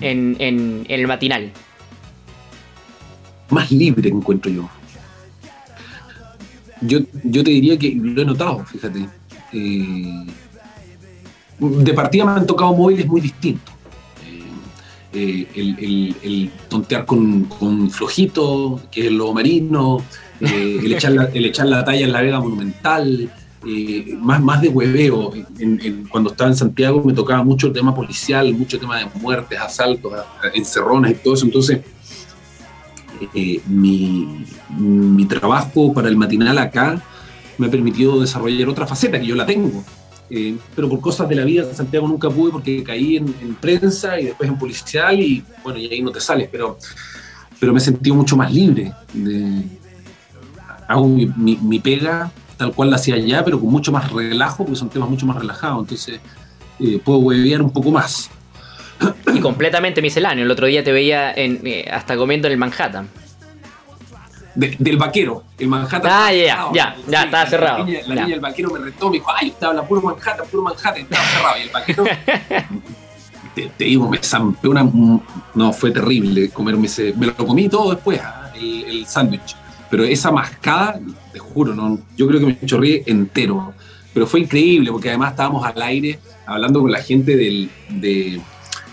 en, 0.00 0.86
el 0.88 1.06
matinal? 1.06 1.52
Más 3.50 3.70
libre 3.70 4.08
encuentro 4.08 4.50
yo. 4.50 4.70
Yo, 6.80 7.00
yo 7.22 7.44
te 7.44 7.50
diría 7.50 7.78
que 7.78 7.94
lo 7.94 8.22
he 8.22 8.24
notado, 8.24 8.64
fíjate. 8.64 9.06
Eh, 9.52 10.26
de 11.58 11.92
partida 11.92 12.24
me 12.24 12.30
han 12.30 12.46
tocado 12.46 12.72
móviles 12.72 13.06
muy 13.06 13.20
distintos. 13.20 13.74
Eh, 15.12 15.46
el, 15.54 16.50
tontear 16.70 17.04
con, 17.04 17.44
con, 17.44 17.90
flojito, 17.90 18.80
que 18.90 19.02
es 19.02 19.06
el 19.08 19.18
lobo 19.18 19.34
marino, 19.34 20.02
eh, 20.40 20.80
el, 20.82 20.92
echar 20.92 21.12
la, 21.12 21.24
el, 21.24 21.84
talla 21.84 22.04
en 22.04 22.12
la 22.12 22.20
Vega 22.22 22.40
Monumental, 22.40 23.30
eh, 23.66 24.16
más, 24.20 24.40
más 24.40 24.62
de 24.62 24.68
hueveo. 24.68 25.32
cuando 26.10 26.30
estaba 26.30 26.50
en 26.50 26.56
Santiago 26.56 27.02
me 27.04 27.12
tocaba 27.12 27.42
mucho 27.42 27.68
el 27.68 27.72
tema 27.72 27.94
policial, 27.94 28.52
mucho 28.54 28.78
tema 28.78 28.98
de 28.98 29.06
muertes, 29.20 29.58
asaltos, 29.58 30.12
encerronas 30.54 31.10
y 31.10 31.14
todo 31.14 31.34
eso. 31.34 31.44
Entonces, 31.44 31.80
eh, 33.34 33.60
mi, 33.66 34.44
mi, 34.78 35.26
trabajo 35.26 35.92
para 35.92 36.08
el 36.08 36.16
matinal 36.16 36.56
acá 36.58 37.02
me 37.56 37.66
ha 37.66 37.70
permitido 37.70 38.20
desarrollar 38.20 38.68
otra 38.68 38.86
faceta 38.86 39.18
que 39.18 39.26
yo 39.26 39.34
la 39.34 39.44
tengo. 39.44 39.84
pero 40.76 40.88
por 40.88 41.00
cosas 41.00 41.28
de 41.28 41.34
la 41.34 41.44
vida 41.44 41.64
en 41.68 41.74
Santiago 41.74 42.06
nunca 42.06 42.30
pude 42.30 42.52
porque 42.52 42.84
caí 42.84 43.16
en, 43.16 43.34
en, 43.40 43.56
prensa 43.56 44.20
y 44.20 44.26
después 44.26 44.48
en 44.48 44.56
policial 44.56 45.18
y 45.18 45.42
bueno, 45.64 45.80
y 45.80 45.86
ahí 45.86 46.00
no 46.00 46.12
te 46.12 46.20
sales, 46.20 46.48
pero, 46.52 46.78
pero 47.58 47.72
me 47.72 47.78
he 47.78 47.82
sentido 47.82 48.14
mucho 48.14 48.36
más 48.36 48.52
libre 48.52 48.92
de, 49.12 49.64
hago 50.88 51.06
mi, 51.06 51.78
pega 51.78 52.32
tal 52.56 52.72
cual 52.72 52.90
la 52.90 52.96
hacía 52.96 53.14
allá, 53.14 53.44
pero 53.44 53.60
con 53.60 53.70
mucho 53.70 53.92
más 53.92 54.10
relajo, 54.10 54.64
porque 54.64 54.76
son 54.76 54.88
temas 54.88 55.08
mucho 55.08 55.26
más 55.26 55.36
relajados, 55.36 55.78
entonces 55.80 56.20
eh, 56.80 57.00
puedo 57.04 57.20
huevear 57.20 57.62
un 57.62 57.70
poco 57.70 57.92
más. 57.92 58.30
Y 59.32 59.38
completamente 59.38 60.02
misceláneo, 60.02 60.44
el 60.44 60.50
otro 60.50 60.66
día 60.66 60.82
te 60.82 60.90
veía 60.90 61.32
en, 61.32 61.60
eh, 61.64 61.88
hasta 61.88 62.16
comiendo 62.16 62.48
en 62.48 62.52
el 62.52 62.58
Manhattan. 62.58 63.08
del 64.56 64.96
vaquero, 64.96 65.44
el 65.56 65.68
Manhattan. 65.68 66.10
Ah, 66.12 66.32
ya, 66.32 66.66
ya, 66.74 66.96
ya, 67.06 67.22
estaba 67.22 67.46
cerrado. 67.46 67.86
La 67.86 68.14
niña, 68.14 68.26
del 68.26 68.40
vaquero 68.40 68.70
me 68.70 68.80
retó, 68.80 69.08
me 69.08 69.18
dijo, 69.18 69.30
ay, 69.36 69.50
usted 69.50 69.66
habla 69.66 69.86
puro 69.86 70.02
Manhattan, 70.02 70.46
puro 70.50 70.64
Manhattan, 70.64 71.02
estaba 71.02 71.24
cerrado. 71.26 71.58
Y 71.58 71.62
el 71.62 71.70
vaquero, 71.70 72.04
te, 73.54 73.84
digo, 73.84 74.08
me 74.08 74.18
zampé 74.18 74.66
una. 74.66 74.90
No, 75.54 75.72
fue 75.72 75.92
terrible 75.92 76.50
comerme 76.50 76.86
ese. 76.86 77.12
Me 77.16 77.26
lo 77.26 77.36
comí 77.36 77.68
todo 77.68 77.94
después, 77.94 78.20
ah, 78.20 78.50
el, 78.56 78.84
el 78.84 79.06
sándwich 79.06 79.57
pero 79.90 80.04
esa 80.04 80.30
mascada, 80.30 81.00
te 81.32 81.38
juro, 81.38 81.74
no, 81.74 81.98
yo 82.16 82.26
creo 82.26 82.40
que 82.40 82.46
me 82.46 82.58
chorré 82.66 83.02
entero. 83.06 83.72
Pero 84.12 84.26
fue 84.26 84.40
increíble 84.40 84.90
porque 84.90 85.08
además 85.08 85.32
estábamos 85.32 85.64
al 85.64 85.80
aire 85.82 86.18
hablando 86.46 86.80
con 86.80 86.90
la 86.90 87.02
gente 87.02 87.36
del, 87.36 87.70
de, 87.88 88.40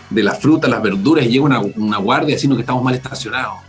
de 0.10 0.24
las 0.24 0.40
frutas, 0.40 0.70
las 0.70 0.82
verduras 0.82 1.26
y 1.26 1.30
llega 1.30 1.44
una, 1.44 1.60
una 1.60 1.98
guardia 1.98 2.36
diciendo 2.36 2.56
que 2.56 2.62
estamos 2.62 2.84
mal 2.84 2.94
estacionados. 2.96 3.60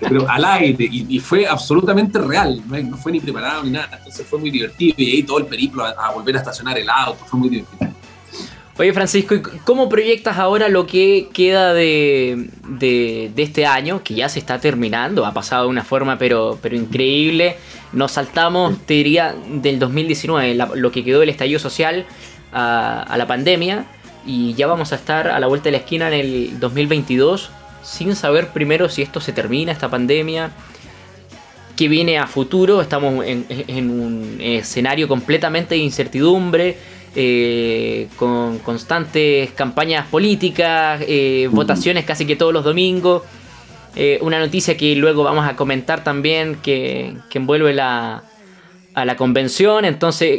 pero 0.00 0.28
al 0.30 0.44
aire 0.44 0.88
y, 0.90 1.18
fue 1.18 1.46
absolutamente 1.46 2.18
real, 2.18 2.62
no, 2.66 2.96
fue 2.96 3.12
ni 3.12 3.20
preparado 3.20 3.62
ni 3.64 3.70
nada, 3.70 3.98
entonces 3.98 4.26
fue 4.26 4.38
muy 4.38 4.50
divertido 4.50 4.94
y 4.96 5.10
ahí 5.10 5.22
todo 5.24 5.38
el 5.38 5.46
periplo 5.46 5.84
a 5.84 6.10
volver 6.12 6.36
a 6.36 6.38
estacionar 6.38 6.78
el 6.78 6.88
auto, 6.88 7.22
fue 7.26 7.38
muy 7.38 7.50
divertido. 7.50 7.92
Oye, 8.78 8.92
Francisco, 8.92 9.36
¿cómo 9.64 9.88
proyectas 9.88 10.36
ahora 10.36 10.68
lo 10.68 10.86
que 10.86 11.28
queda 11.32 11.72
de, 11.72 12.50
este 13.36 13.64
año, 13.64 14.02
que 14.04 14.12
ya 14.12 14.28
se 14.28 14.38
está 14.38 14.60
terminando? 14.60 15.24
Ha 15.24 15.32
pasado 15.32 15.64
de 15.64 15.70
una 15.70 15.82
forma 15.82 16.18
pero, 16.18 16.58
increíble. 16.70 17.56
Nos 17.94 18.12
saltamos, 18.12 18.76
te 18.84 18.94
diría, 18.94 19.34
del 19.48 19.78
2019, 19.78 20.58
lo 20.74 20.92
que 20.92 21.02
quedó 21.02 21.20
del 21.20 21.30
estallido 21.30 21.58
social 21.58 22.04
a, 22.52 23.14
la 23.16 23.26
pandemia, 23.26 23.86
y 24.26 24.52
ya 24.52 24.66
vamos 24.66 24.92
a 24.92 24.96
estar 24.96 25.28
a 25.28 25.40
la 25.40 25.46
vuelta 25.46 25.64
de 25.64 25.72
la 25.72 25.78
esquina 25.78 26.08
en 26.08 26.14
el 26.14 26.60
2022, 26.60 27.50
sin 27.82 28.14
saber 28.14 28.48
primero 28.48 28.90
si 28.90 29.00
esto 29.00 29.22
se 29.22 29.32
termina, 29.32 29.72
esta 29.72 29.88
pandemia, 29.88 30.50
qué 31.76 31.88
viene 31.88 32.18
a 32.18 32.26
futuro. 32.26 32.82
Estamos 32.82 33.24
en, 33.24 33.46
en 33.48 33.90
un 33.90 34.36
escenario 34.38 35.08
completamente 35.08 35.76
de 35.76 35.80
incertidumbre 35.80 36.76
eh, 37.18 38.08
con 38.16 38.58
constantes 38.58 39.50
campañas 39.52 40.06
políticas, 40.08 41.00
eh, 41.08 41.48
votaciones 41.50 42.04
casi 42.04 42.26
que 42.26 42.36
todos 42.36 42.52
los 42.52 42.62
domingos. 42.62 43.22
Eh, 43.94 44.18
una 44.20 44.38
noticia 44.38 44.76
que 44.76 44.94
luego 44.96 45.24
vamos 45.24 45.48
a 45.48 45.56
comentar 45.56 46.04
también 46.04 46.56
que, 46.56 47.16
envuelve 47.32 47.72
la, 47.72 48.22
a 48.92 49.04
la 49.06 49.16
convención. 49.16 49.86
Entonces, 49.86 50.38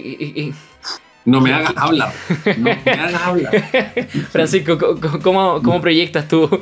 No 1.25 1.41
me 1.41 1.51
hagas 1.51 1.73
hablar. 1.75 2.13
No 2.57 2.69
me 2.85 2.91
hagas 2.91 3.21
hablar. 3.23 3.51
Francisco, 4.31 4.77
¿cómo, 5.23 5.63
cómo 5.63 5.81
proyectas 5.81 6.27
tu, 6.27 6.61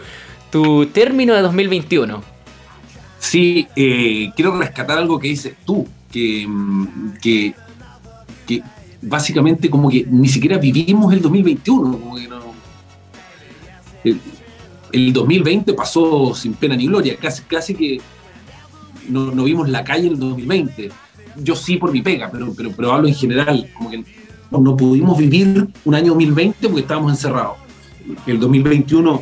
tu 0.50 0.86
término 0.86 1.34
de 1.34 1.42
2021? 1.42 2.24
Sí, 3.20 3.68
quiero 3.76 4.58
rescatar 4.58 4.98
algo 4.98 5.20
que 5.20 5.28
dices 5.28 5.56
tú, 5.66 5.86
que, 6.10 6.48
que, 7.22 7.54
que, 8.48 8.64
básicamente 9.02 9.70
como 9.70 9.90
que 9.90 10.06
ni 10.10 10.28
siquiera 10.28 10.58
vivimos 10.58 11.14
el 11.14 11.22
2021, 11.22 12.00
como 12.00 12.16
que 12.16 12.28
no, 12.28 12.56
el, 14.92 15.14
2020 15.14 15.74
pasó 15.74 16.34
sin 16.36 16.54
pena 16.54 16.76
ni 16.76 16.88
gloria, 16.88 17.16
casi, 17.18 17.44
casi 17.44 17.76
que 17.76 18.00
no, 19.10 19.32
vimos 19.44 19.70
la 19.70 19.84
calle 19.84 20.08
en 20.08 20.14
el 20.14 20.20
2020. 20.20 20.92
Yo 21.38 21.56
sí 21.56 21.78
por 21.78 21.92
mi 21.92 22.02
pega, 22.02 22.30
pero, 22.32 22.54
pero, 22.56 22.72
pero 22.72 22.94
hablo 22.94 23.08
en 23.08 23.16
general, 23.16 23.70
como 23.76 23.90
que 23.90 24.04
no, 24.52 24.78
pudimos 24.78 25.18
vivir 25.18 25.68
un 25.84 25.96
año 25.96 26.14
2020 26.14 26.68
porque 26.68 26.82
estábamos 26.82 27.12
encerrados. 27.12 27.58
El 28.26 28.40
2021, 28.40 29.22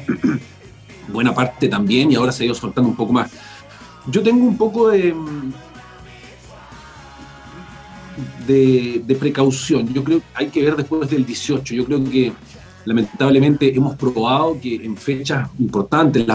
buena 1.12 1.34
parte 1.34 1.68
también, 1.68 2.12
y 2.12 2.16
ahora 2.16 2.32
se 2.32 2.44
ha 2.44 2.46
ido 2.46 2.56
soltando 2.56 2.90
un 2.90 2.96
poco 2.96 3.14
más. 3.14 3.32
Yo 4.08 4.22
tengo 4.22 4.46
un 4.46 4.58
poco 4.58 4.90
de, 4.90 5.16
de, 8.48 9.18
precaución. 9.20 9.94
Yo 9.94 10.04
creo 10.04 10.20
que 10.20 10.26
hay 10.34 10.48
que 10.48 10.62
ver 10.64 10.76
después 10.76 11.10
del 11.10 11.26
18. 11.26 11.74
Yo 11.76 11.86
creo 11.86 12.04
que 12.04 12.34
lamentablemente 12.86 13.76
hemos 13.76 13.96
probado 13.96 14.60
que 14.60 14.76
en 14.76 14.98
fechas 14.98 15.50
importantes, 15.60 16.26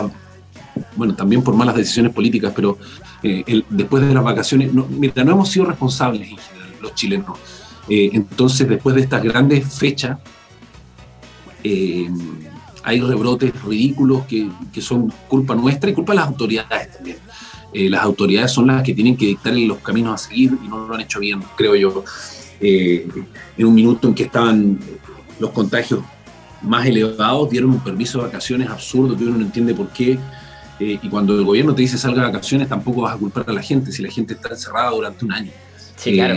bueno, 0.97 1.15
también 1.15 1.43
por 1.43 1.55
malas 1.55 1.77
decisiones 1.77 2.13
políticas, 2.13 2.53
pero 2.55 2.79
eh, 3.23 3.63
después 3.69 4.07
de 4.07 4.15
las 4.15 4.25
vacaciones, 4.25 4.73
no, 4.73 4.87
mira, 4.89 5.25
no 5.25 5.33
hemos 5.33 5.51
sido 5.51 5.67
responsables 5.67 6.23
en 6.23 6.39
general, 6.39 6.75
los 6.81 6.95
chilenos. 6.95 7.39
Eh, 7.89 8.11
entonces, 8.13 8.69
después 8.69 8.95
de 8.95 9.03
estas 9.03 9.23
grandes 9.23 9.73
fechas, 9.75 10.19
eh, 11.65 12.09
hay 12.85 13.01
rebrotes 13.01 13.61
ridículos 13.63 14.25
que, 14.27 14.49
que, 14.73 14.81
son 14.81 15.13
culpa 15.27 15.55
nuestra 15.55 15.91
y 15.91 15.95
culpa 15.95 16.13
de 16.13 16.17
las 16.17 16.29
autoridades 16.29 16.93
también. 16.93 17.19
Las 17.73 18.03
autoridades 18.03 18.51
son 18.53 18.69
las 18.69 18.83
que 18.83 18.95
tienen 18.95 19.17
que 19.17 19.27
dictar 19.27 19.55
los 19.55 19.79
caminos 19.79 20.15
a 20.15 20.29
seguir 20.29 20.57
y 20.65 20.69
no 20.69 20.87
lo 20.87 20.95
han 20.95 21.03
hecho 21.03 21.21
bien, 21.21 21.43
creo 21.57 21.75
yo. 21.77 22.05
en 22.61 23.67
un 23.67 23.75
minuto 23.75 24.09
en 24.09 24.15
que 24.15 24.25
estaban 24.25 24.79
los 25.39 25.51
contagios 25.51 26.01
más 26.63 26.87
elevados 26.87 27.51
dieron 27.51 27.71
un 27.71 27.81
permiso 27.81 28.19
de 28.19 28.25
vacaciones 28.25 28.69
absurdo 28.69 29.17
que 29.17 29.25
uno 29.25 29.39
no 29.39 29.45
entiende 29.45 29.75
por 29.75 29.89
qué. 29.91 30.19
Eh, 30.81 30.99
y 31.03 31.09
cuando 31.09 31.35
el 31.35 31.45
gobierno 31.45 31.75
te 31.75 31.83
dice 31.83 31.99
salga 31.99 32.23
de 32.23 32.29
vacaciones, 32.29 32.69
tampoco 32.69 33.03
vas 33.03 33.15
a 33.15 33.19
culpar 33.19 33.45
a 33.49 33.53
la 33.53 33.63
gente 33.63 33.91
si 33.91 34.03
la 34.03 34.11
gente 34.11 34.35
está 34.35 34.51
encerrada 34.51 34.91
durante 34.91 35.25
un 35.25 35.33
año. 35.33 35.51
Sí, 35.97 36.13
claro. 36.13 36.37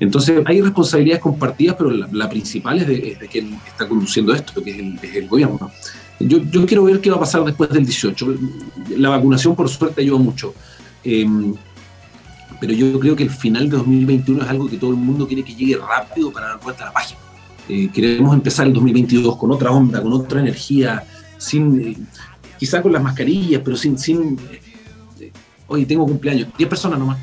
Entonces 0.00 0.42
hay 0.46 0.60
responsabilidades 0.60 1.22
compartidas, 1.22 1.76
pero 1.76 1.90
la, 1.90 2.28
principal 2.28 2.78
es 2.78 2.86
de, 2.86 3.28
quien 3.30 3.58
está 3.66 3.88
conduciendo 3.88 4.32
esto, 4.32 4.62
que 4.62 4.70
es 4.70 5.14
el, 5.14 5.28
gobierno. 5.28 5.70
Yo, 6.20 6.38
yo, 6.38 6.66
quiero 6.66 6.84
ver 6.84 7.00
qué 7.00 7.10
va 7.10 7.16
a 7.16 7.20
pasar 7.20 7.44
después 7.44 7.70
del 7.70 7.84
18. 7.84 8.26
La 8.96 9.08
vacunación, 9.10 9.56
por 9.56 9.68
suerte, 9.68 10.02
ayuda 10.02 10.18
mucho. 10.18 10.54
Em, 11.02 11.54
pero 12.60 12.72
yo 12.72 12.98
creo 12.98 13.16
que 13.16 13.24
el 13.24 13.30
final 13.30 13.68
de 13.68 13.76
2021 13.76 14.42
es 14.42 14.48
algo 14.48 14.68
que 14.68 14.76
todo 14.76 14.90
el 14.90 14.96
mundo 14.96 15.26
quiere 15.26 15.44
que 15.44 15.54
llegue 15.54 15.76
rápido 15.76 16.32
para 16.32 16.48
dar 16.48 16.60
vuelta 16.60 16.84
a 16.84 16.86
la 16.86 16.92
página. 16.92 17.20
Eh, 17.68 17.90
queremos 17.92 18.34
empezar 18.34 18.66
el 18.66 18.72
2022 18.72 19.36
con 19.36 19.50
otra 19.52 19.70
onda, 19.70 20.02
con 20.02 20.12
otra 20.12 20.40
energía, 20.40 21.04
sin 21.36 21.80
eh, 21.80 21.96
quizá 22.58 22.82
con 22.82 22.92
las 22.92 23.02
mascarillas, 23.02 23.60
pero 23.64 23.76
sin, 23.76 23.98
sin 23.98 24.38
eh, 25.20 25.30
hoy 25.66 25.84
tengo 25.84 26.06
cumpleaños, 26.06 26.48
10 26.56 26.68
personas 26.68 26.98
nomás, 26.98 27.18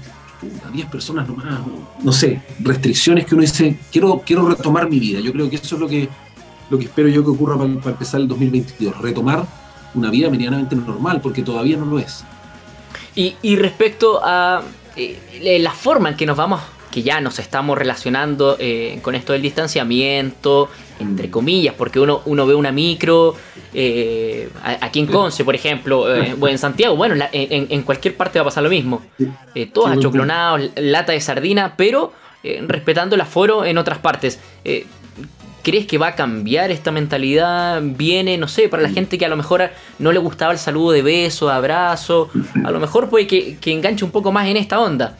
10 0.74 0.88
personas 0.88 1.27
nomás, 1.27 1.60
no 2.01 2.12
sé, 2.12 2.42
restricciones 2.60 3.25
que 3.25 3.36
uno 3.36 3.42
dice, 3.42 3.80
quiero, 3.92 4.22
quiero 4.25 4.48
retomar 4.48 4.89
mi 4.89 5.00
vida, 5.00 5.20
yo 5.20 5.32
creo 5.32 5.50
que 5.50 5.56
eso 5.56 5.75
es 5.75 5.82
lo 5.82 5.88
que, 5.88 6.10
lo 6.70 6.77
que 6.77 6.86
espero 6.86 7.08
yo 7.08 7.24
que 7.24 7.32
ocurra 7.32 7.58
para, 7.58 7.70
empezar 7.70 8.22
el 8.22 8.27
2022, 8.27 8.98
retomar 9.00 9.46
una 9.94 10.10
vida 10.10 10.30
medianamente 10.30 10.76
normal, 10.76 11.21
porque 11.21 11.41
todavía 11.41 11.78
no 11.78 11.86
lo 11.86 12.00
es. 12.00 12.24
Y, 13.15 13.36
y 13.41 13.56
respecto 13.56 14.19
a 14.24 14.62
la 15.41 15.71
forma 15.71 16.10
en 16.10 16.15
que 16.15 16.26
nos 16.26 16.38
vamos 16.38 16.62
que 16.95 17.04
ya 17.04 17.19
nos 17.19 17.39
estamos 17.39 17.78
relacionando 17.78 18.56
eh, 18.58 19.00
con 19.02 19.15
esto 19.15 19.34
del 19.34 19.41
distanciamiento, 19.41 20.69
entre 20.99 21.29
comillas, 21.29 21.75
porque 21.77 21.99
uno, 21.99 22.21
uno 22.25 22.45
ve 22.45 22.55
una 22.55 22.71
micro, 22.71 23.36
eh, 23.73 24.49
aquí 24.81 24.99
en 24.99 25.08
Conce, 25.08 25.43
por 25.43 25.55
ejemplo, 25.55 26.13
eh, 26.13 26.36
o 26.39 26.47
en 26.47 26.58
Santiago, 26.58 26.95
bueno, 26.95 27.15
en, 27.31 27.81
cualquier 27.84 28.15
parte 28.15 28.39
va 28.39 28.43
a 28.43 28.45
pasar 28.45 28.63
lo 28.63 28.69
mismo. 28.69 29.01
todos 29.73 29.91
achoclonados, 29.91 30.71
lata 30.75 31.12
de 31.12 31.21
sardina, 31.21 31.75
pero 31.75 32.13
respetando 32.67 33.15
el 33.15 33.21
aforo 33.21 33.65
en 33.65 33.77
otras 33.77 33.97
partes. 33.97 34.39
¿Crees 35.65 35.88
que 35.88 35.97
va 35.97 36.10
a 36.10 36.15
cambiar 36.15 36.69
esta 36.69 36.91
mentalidad? 36.91 37.81
Viene, 37.84 38.38
no 38.38 38.47
sé, 38.47 38.69
para 38.69 38.84
la 38.84 38.89
gente 38.89 39.17
que 39.17 39.25
a 39.25 39.29
lo 39.29 39.36
mejor 39.36 39.71
no 39.97 40.12
le 40.12 40.19
gustaba 40.19 40.53
el 40.53 40.60
saludo 40.60 40.91
de 40.91 41.01
beso, 41.01 41.49
abrazo, 41.49 42.29
a 42.63 42.69
lo 42.69 42.79
mejor 42.79 43.10
puede 43.10 43.25
que, 43.25 43.58
que 43.58 43.71
enganche 43.71 44.05
un 44.05 44.12
poco 44.12 44.31
más 44.31 44.47
en 44.47 44.58
esta 44.58 44.79
onda. 44.79 45.17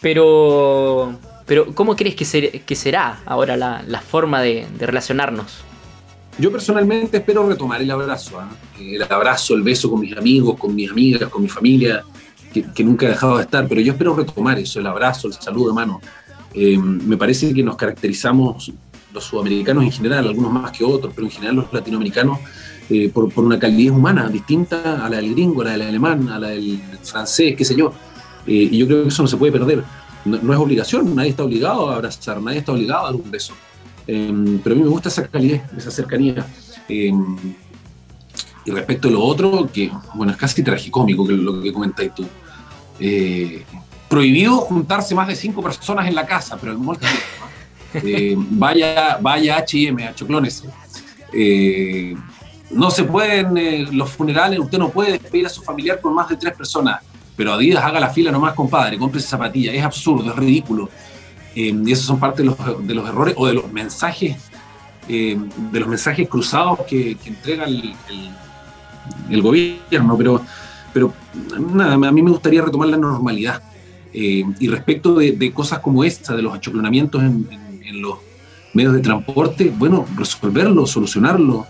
Pero, 0.00 1.18
pero 1.46 1.74
¿cómo 1.74 1.94
crees 1.96 2.14
que, 2.14 2.74
será 2.74 3.20
ahora 3.26 3.56
la, 3.56 4.00
forma 4.00 4.40
de, 4.40 4.66
relacionarnos? 4.78 5.58
Yo 6.38 6.50
personalmente 6.50 7.18
espero 7.18 7.48
retomar 7.48 7.80
el 7.80 7.90
abrazo, 7.90 8.40
¿ah? 8.40 8.50
el 8.78 9.02
abrazo, 9.02 9.54
el 9.54 9.62
beso 9.62 9.90
con 9.90 10.00
mis 10.00 10.16
amigos, 10.16 10.58
con 10.58 10.74
mis 10.74 10.90
amigas, 10.90 11.28
con 11.28 11.42
mi 11.42 11.48
familia, 11.48 12.02
que, 12.52 12.84
nunca 12.84 13.06
he 13.06 13.10
dejado 13.10 13.36
de 13.36 13.44
estar, 13.44 13.68
pero 13.68 13.80
yo 13.80 13.92
espero 13.92 14.14
retomar 14.16 14.58
eso, 14.58 14.80
el 14.80 14.86
abrazo, 14.86 15.28
el 15.28 15.34
saludo 15.34 15.68
de 15.68 15.74
mano. 15.74 16.00
Eh, 16.54 16.78
me 16.78 17.16
parece 17.16 17.52
que 17.52 17.62
nos 17.62 17.76
caracterizamos 17.76 18.72
los 19.12 19.24
sudamericanos 19.24 19.84
en 19.84 19.92
general, 19.92 20.26
algunos 20.26 20.52
más 20.52 20.72
que 20.72 20.84
otros, 20.84 21.12
pero 21.14 21.26
en 21.26 21.32
general 21.32 21.56
los 21.56 21.72
latinoamericanos, 21.72 22.38
eh, 22.90 23.08
por, 23.08 23.32
por, 23.32 23.44
una 23.44 23.58
calidez 23.58 23.92
humana 23.92 24.28
distinta 24.28 25.04
a 25.04 25.08
la 25.08 25.16
del 25.16 25.34
gringo, 25.34 25.62
a 25.62 25.64
la 25.64 25.70
del 25.72 25.82
alemán, 25.82 26.28
a 26.28 26.38
la 26.38 26.48
del 26.48 26.80
francés, 27.02 27.54
qué 27.56 27.64
sé 27.64 27.76
yo. 27.76 27.92
Eh, 28.46 28.68
y 28.70 28.78
yo 28.78 28.86
creo 28.86 29.02
que 29.02 29.08
eso 29.08 29.22
no 29.22 29.28
se 29.28 29.36
puede 29.36 29.52
perder. 29.52 29.84
No, 30.24 30.36
es 30.36 30.58
obligación, 30.58 31.14
nadie 31.14 31.30
está 31.30 31.44
obligado 31.44 31.90
a 31.90 31.96
abrazar, 31.96 32.40
nadie 32.40 32.58
está 32.58 32.72
obligado 32.72 33.02
a 33.02 33.04
dar 33.10 33.14
un 33.14 33.30
beso. 33.30 33.54
Em, 34.06 34.58
pero 34.58 34.74
a 34.74 34.78
mí 34.78 34.84
me 34.84 34.90
gusta 34.90 35.08
esa 35.08 35.26
calidez, 35.28 35.62
esa 35.76 35.90
cercanía. 35.90 36.46
Em, 36.88 37.36
y 38.64 38.70
respecto 38.70 39.08
a 39.08 39.10
lo 39.10 39.22
otro, 39.22 39.68
que 39.70 39.90
bueno, 40.14 40.32
es 40.32 40.38
casi 40.38 40.62
tragicómico 40.62 41.26
que 41.26 41.34
lo 41.34 41.60
que 41.60 41.72
comentáis 41.72 42.14
tú. 42.14 42.26
Eh, 42.98 43.64
prohibido 44.08 44.56
juntarse 44.58 45.14
más 45.14 45.28
de 45.28 45.36
cinco 45.36 45.62
personas 45.62 46.06
en 46.06 46.14
la 46.14 46.24
casa, 46.24 46.56
pero 46.58 46.72
el 46.72 46.78
mall 46.78 46.98
eh, 47.94 48.34
vaya, 48.36 49.18
vaya 49.20 49.58
HM, 49.58 50.08
a 50.08 50.14
Choclones. 50.14 50.64
Eh, 51.32 52.14
no 52.70 52.90
se 52.90 53.04
pueden, 53.04 53.96
los 53.96 54.10
funerales, 54.10 54.58
usted 54.58 54.78
no 54.78 54.88
puede 54.88 55.12
despedir 55.12 55.46
a 55.46 55.50
su 55.50 55.62
familiar 55.62 56.00
con 56.00 56.14
más 56.14 56.28
de 56.28 56.36
tres 56.36 56.54
personas 56.54 57.02
pero 57.36 57.52
Adidas 57.52 57.84
haga 57.84 58.00
la 58.00 58.10
fila 58.10 58.30
nomás, 58.30 58.54
compadre, 58.54 58.98
compre 58.98 59.20
esa 59.20 59.30
zapatilla, 59.30 59.72
es 59.72 59.82
absurdo, 59.82 60.30
es 60.30 60.36
ridículo. 60.36 60.88
Eh, 61.54 61.74
y 61.84 61.92
esos 61.92 62.06
son 62.06 62.18
parte 62.18 62.42
de 62.42 62.46
los, 62.46 62.86
de 62.86 62.94
los, 62.94 63.08
errores 63.08 63.34
o 63.36 63.46
de 63.46 63.54
los 63.54 63.72
mensajes, 63.72 64.36
eh, 65.08 65.38
de 65.72 65.80
los 65.80 65.88
mensajes 65.88 66.28
cruzados 66.28 66.80
que, 66.88 67.16
entrega 67.24 67.64
el, 67.64 69.42
gobierno, 69.42 70.16
pero, 70.16 70.42
pero 70.92 71.12
nada, 71.72 71.94
a 71.94 72.12
mí 72.12 72.22
me 72.22 72.30
gustaría 72.30 72.62
retomar 72.62 72.88
la 72.88 72.96
normalidad. 72.96 73.62
Eh, 74.12 74.44
y 74.60 74.68
respecto 74.68 75.16
de, 75.16 75.52
cosas 75.52 75.80
como 75.80 76.04
esta, 76.04 76.36
de 76.36 76.42
los 76.42 76.54
achoclonamientos 76.54 77.22
en, 77.22 77.48
en, 77.84 78.00
los 78.00 78.18
medios 78.72 78.92
de 78.92 79.00
transporte, 79.00 79.72
bueno, 79.76 80.06
resolverlo, 80.16 80.86
solucionarlo, 80.86 81.66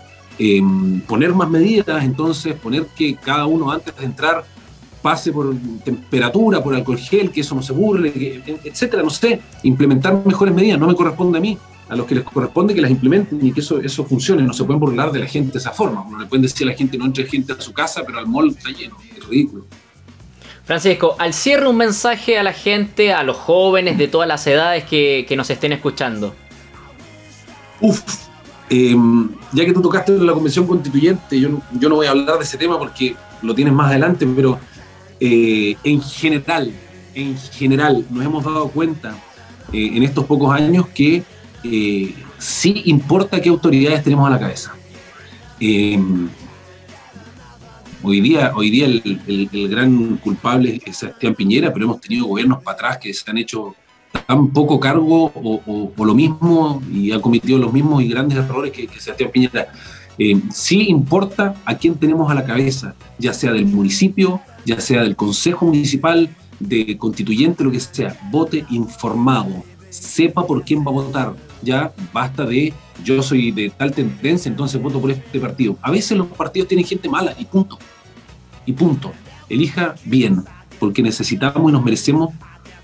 poner 1.07 1.33
más 1.33 1.49
medidas, 1.49 2.03
entonces 2.03 2.55
poner 2.55 2.87
que 2.95 3.15
cada 3.15 3.45
uno 3.45 3.71
antes 3.71 3.95
de 3.95 4.05
entrar 4.05 4.43
pase 5.05 5.31
por 5.31 5.55
temperatura, 5.83 6.63
por 6.63 6.73
alcohol 6.73 6.97
gel, 6.97 7.29
que 7.29 7.41
eso 7.41 7.53
no 7.53 7.61
se 7.61 7.73
burle, 7.73 8.41
etcétera, 8.63 9.03
no 9.03 9.11
sé, 9.11 9.39
implementar 9.61 10.19
mejores 10.25 10.51
medidas, 10.51 10.79
no 10.79 10.87
me 10.87 10.95
corresponde 10.95 11.37
a 11.37 11.41
mí, 11.41 11.55
a 11.87 11.95
los 11.95 12.07
que 12.07 12.15
les 12.15 12.23
corresponde 12.23 12.73
que 12.73 12.81
las 12.81 12.89
implementen 12.89 13.45
y 13.45 13.51
que 13.51 13.59
eso, 13.59 13.79
eso 13.79 14.03
funcione, 14.03 14.41
no 14.41 14.51
se 14.51 14.63
pueden 14.63 14.79
burlar 14.79 15.11
de 15.11 15.19
la 15.19 15.27
gente 15.27 15.51
de 15.51 15.59
esa 15.59 15.69
forma, 15.69 16.03
no 16.09 16.17
le 16.17 16.25
pueden 16.25 16.41
decir 16.41 16.67
a 16.67 16.71
la 16.71 16.75
gente 16.75 16.97
no 16.97 17.05
entre 17.05 17.23
gente 17.25 17.53
a 17.53 17.61
su 17.61 17.71
casa, 17.71 18.01
pero 18.03 18.17
al 18.17 18.25
mall 18.25 18.49
está 18.49 18.71
lleno, 18.71 18.97
es 19.15 19.23
ridículo. 19.27 19.67
Francisco, 20.63 21.15
al 21.19 21.35
cierre 21.35 21.67
un 21.67 21.77
mensaje 21.77 22.39
a 22.39 22.41
la 22.41 22.53
gente, 22.53 23.13
a 23.13 23.21
los 23.21 23.37
jóvenes 23.37 23.99
de 23.99 24.07
todas 24.07 24.27
las 24.27 24.47
edades 24.47 24.85
que, 24.85 25.31
nos 25.37 25.51
estén 25.51 25.71
escuchando. 25.71 26.33
Uf, 27.79 28.01
em, 28.71 29.29
ya 29.51 29.65
que 29.65 29.71
tú 29.71 29.83
tocaste 29.83 30.13
la 30.13 30.33
convención 30.33 30.65
constituyente, 30.65 31.39
yo, 31.39 31.61
yo 31.73 31.89
no 31.89 31.95
voy 31.97 32.07
a 32.07 32.09
hablar 32.09 32.39
de 32.39 32.43
ese 32.43 32.57
tema 32.57 32.79
porque 32.79 33.15
lo 33.43 33.53
tienes 33.53 33.71
más 33.71 33.91
adelante, 33.91 34.27
pero 34.35 34.57
eh, 35.19 35.75
en 35.83 36.01
general, 36.01 36.71
en 37.13 37.37
general, 37.37 38.05
nos 38.09 38.25
hemos 38.25 38.43
dado 38.43 38.69
cuenta 38.69 39.15
eh, 39.71 39.91
en 39.93 40.03
estos 40.03 40.25
pocos 40.25 40.53
años 40.53 40.87
que 40.89 41.23
eh, 41.63 42.13
sí 42.37 42.81
importa 42.85 43.41
qué 43.41 43.49
autoridades 43.49 44.03
tenemos 44.03 44.27
a 44.27 44.31
la 44.31 44.39
cabeza. 44.39 44.75
hoy 48.03 48.21
día, 48.21 48.51
hoy 48.55 48.69
día 48.69 48.85
el, 48.85 49.69
gran 49.69 50.17
culpable 50.17 50.81
es 50.85 50.97
Sebastián 50.97 51.33
Piñera, 51.33 51.73
pero 51.73 51.85
hemos 51.85 52.01
tenido 52.01 52.25
gobiernos 52.25 52.61
para 52.61 52.75
atrás 52.75 52.97
que 52.97 53.13
se 53.13 53.29
han 53.31 53.37
hecho 53.37 53.73
tan 54.27 54.49
poco 54.49 54.79
cargo 54.79 55.31
o, 55.33 56.05
lo 56.05 56.13
mismo 56.13 56.81
y 56.91 57.11
ha 57.11 57.21
cometido 57.21 57.57
los 57.57 57.71
mismos 57.73 58.03
y 58.03 58.09
grandes 58.09 58.37
errores 58.37 58.71
que, 58.71 58.87
que 58.87 58.99
Sebastián 58.99 59.31
Piñera. 59.31 59.69
Eh, 60.17 60.41
sí 60.51 60.87
importa 60.89 61.55
a 61.65 61.75
quién 61.75 61.95
tenemos 61.95 62.31
a 62.31 62.35
la 62.35 62.45
cabeza, 62.45 62.95
ya 63.17 63.33
sea 63.33 63.51
del 63.51 63.65
municipio, 63.65 64.41
ya 64.65 64.79
sea 64.79 65.03
del 65.03 65.15
consejo 65.15 65.65
municipal, 65.65 66.29
de 66.59 66.97
constituyente, 66.97 67.63
lo 67.63 67.71
que 67.71 67.79
sea. 67.79 68.17
Vote 68.31 68.65
informado, 68.69 69.63
sepa 69.89 70.45
por 70.45 70.63
quién 70.63 70.79
va 70.79 70.91
a 70.91 70.93
votar. 70.93 71.33
Ya 71.61 71.91
basta 72.13 72.45
de 72.45 72.73
yo 73.03 73.21
soy 73.21 73.51
de 73.51 73.69
tal 73.69 73.91
tendencia, 73.91 74.49
entonces 74.49 74.81
voto 74.81 75.01
por 75.01 75.11
este 75.11 75.39
partido. 75.39 75.77
A 75.81 75.91
veces 75.91 76.17
los 76.17 76.27
partidos 76.27 76.67
tienen 76.67 76.85
gente 76.85 77.09
mala 77.09 77.35
y 77.37 77.45
punto. 77.45 77.77
Y 78.65 78.73
punto. 78.73 79.11
Elija 79.49 79.95
bien, 80.05 80.43
porque 80.79 81.01
necesitamos 81.01 81.69
y 81.69 81.73
nos 81.73 81.83
merecemos 81.83 82.33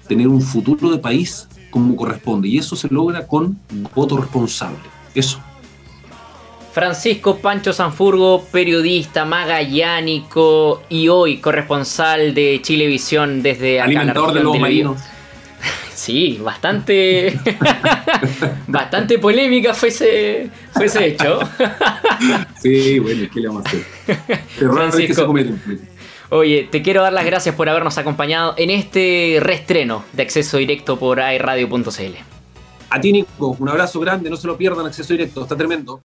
tener 0.08 0.28
un 0.28 0.42
futuro 0.42 0.92
de 0.92 0.98
país 0.98 1.48
como 1.70 1.96
corresponde. 1.96 2.48
Y 2.50 2.58
eso 2.58 2.76
se 2.76 2.88
logra 2.90 3.26
con 3.26 3.58
voto 3.96 4.18
responsable. 4.18 4.80
Eso. 5.16 5.40
Francisco 6.72 7.38
Pancho 7.38 7.74
Sanfurgo, 7.74 8.46
periodista 8.46 9.26
magallánico 9.26 10.84
y 10.88 11.10
hoy 11.10 11.38
corresponsal 11.40 12.34
de 12.34 12.60
Chilevisión 12.62 13.44
desde 13.44 13.82
acá 13.82 13.90
Alimentador 13.90 14.34
de 14.34 14.44
los 14.44 14.60
marinos. 14.60 15.02
Sí, 15.94 16.40
bastante 16.44 17.38
bastante 18.68 19.20
polémica 19.20 19.76
fue 19.76 19.90
ese, 19.90 20.50
fue 20.72 20.86
ese 20.86 21.10
hecho. 21.10 21.42
sí, 22.60 22.98
bueno, 22.98 23.30
¿qué 23.32 23.40
le 23.40 23.48
vamos 23.50 23.66
a 23.66 23.68
hacer? 23.68 23.86
Francisco, 24.58 25.08
que 25.08 25.14
se 25.14 25.26
cometen. 25.26 25.62
Oye, 26.30 26.68
te 26.72 26.82
quiero 26.82 27.04
dar 27.04 27.14
las 27.14 27.26
gracias 27.26 27.54
por 27.54 27.70
habernos 27.70 28.00
acompañado 28.00 28.56
en 28.58 28.72
este 28.72 29.38
reestreno 29.42 30.04
de 30.14 30.24
acceso 30.24 30.58
directo 30.58 30.98
por 30.98 31.20
airradio.cl. 31.20 32.16
A 32.90 33.00
ti, 33.00 33.12
Nico, 33.12 33.56
un 33.60 33.70
abrazo 33.70 34.00
grande, 34.00 34.28
no 34.28 34.38
se 34.38 34.48
lo 34.48 34.58
pierdan, 34.58 34.88
acceso 34.88 35.14
directo, 35.14 35.44
está 35.44 35.56
tremendo. 35.56 36.02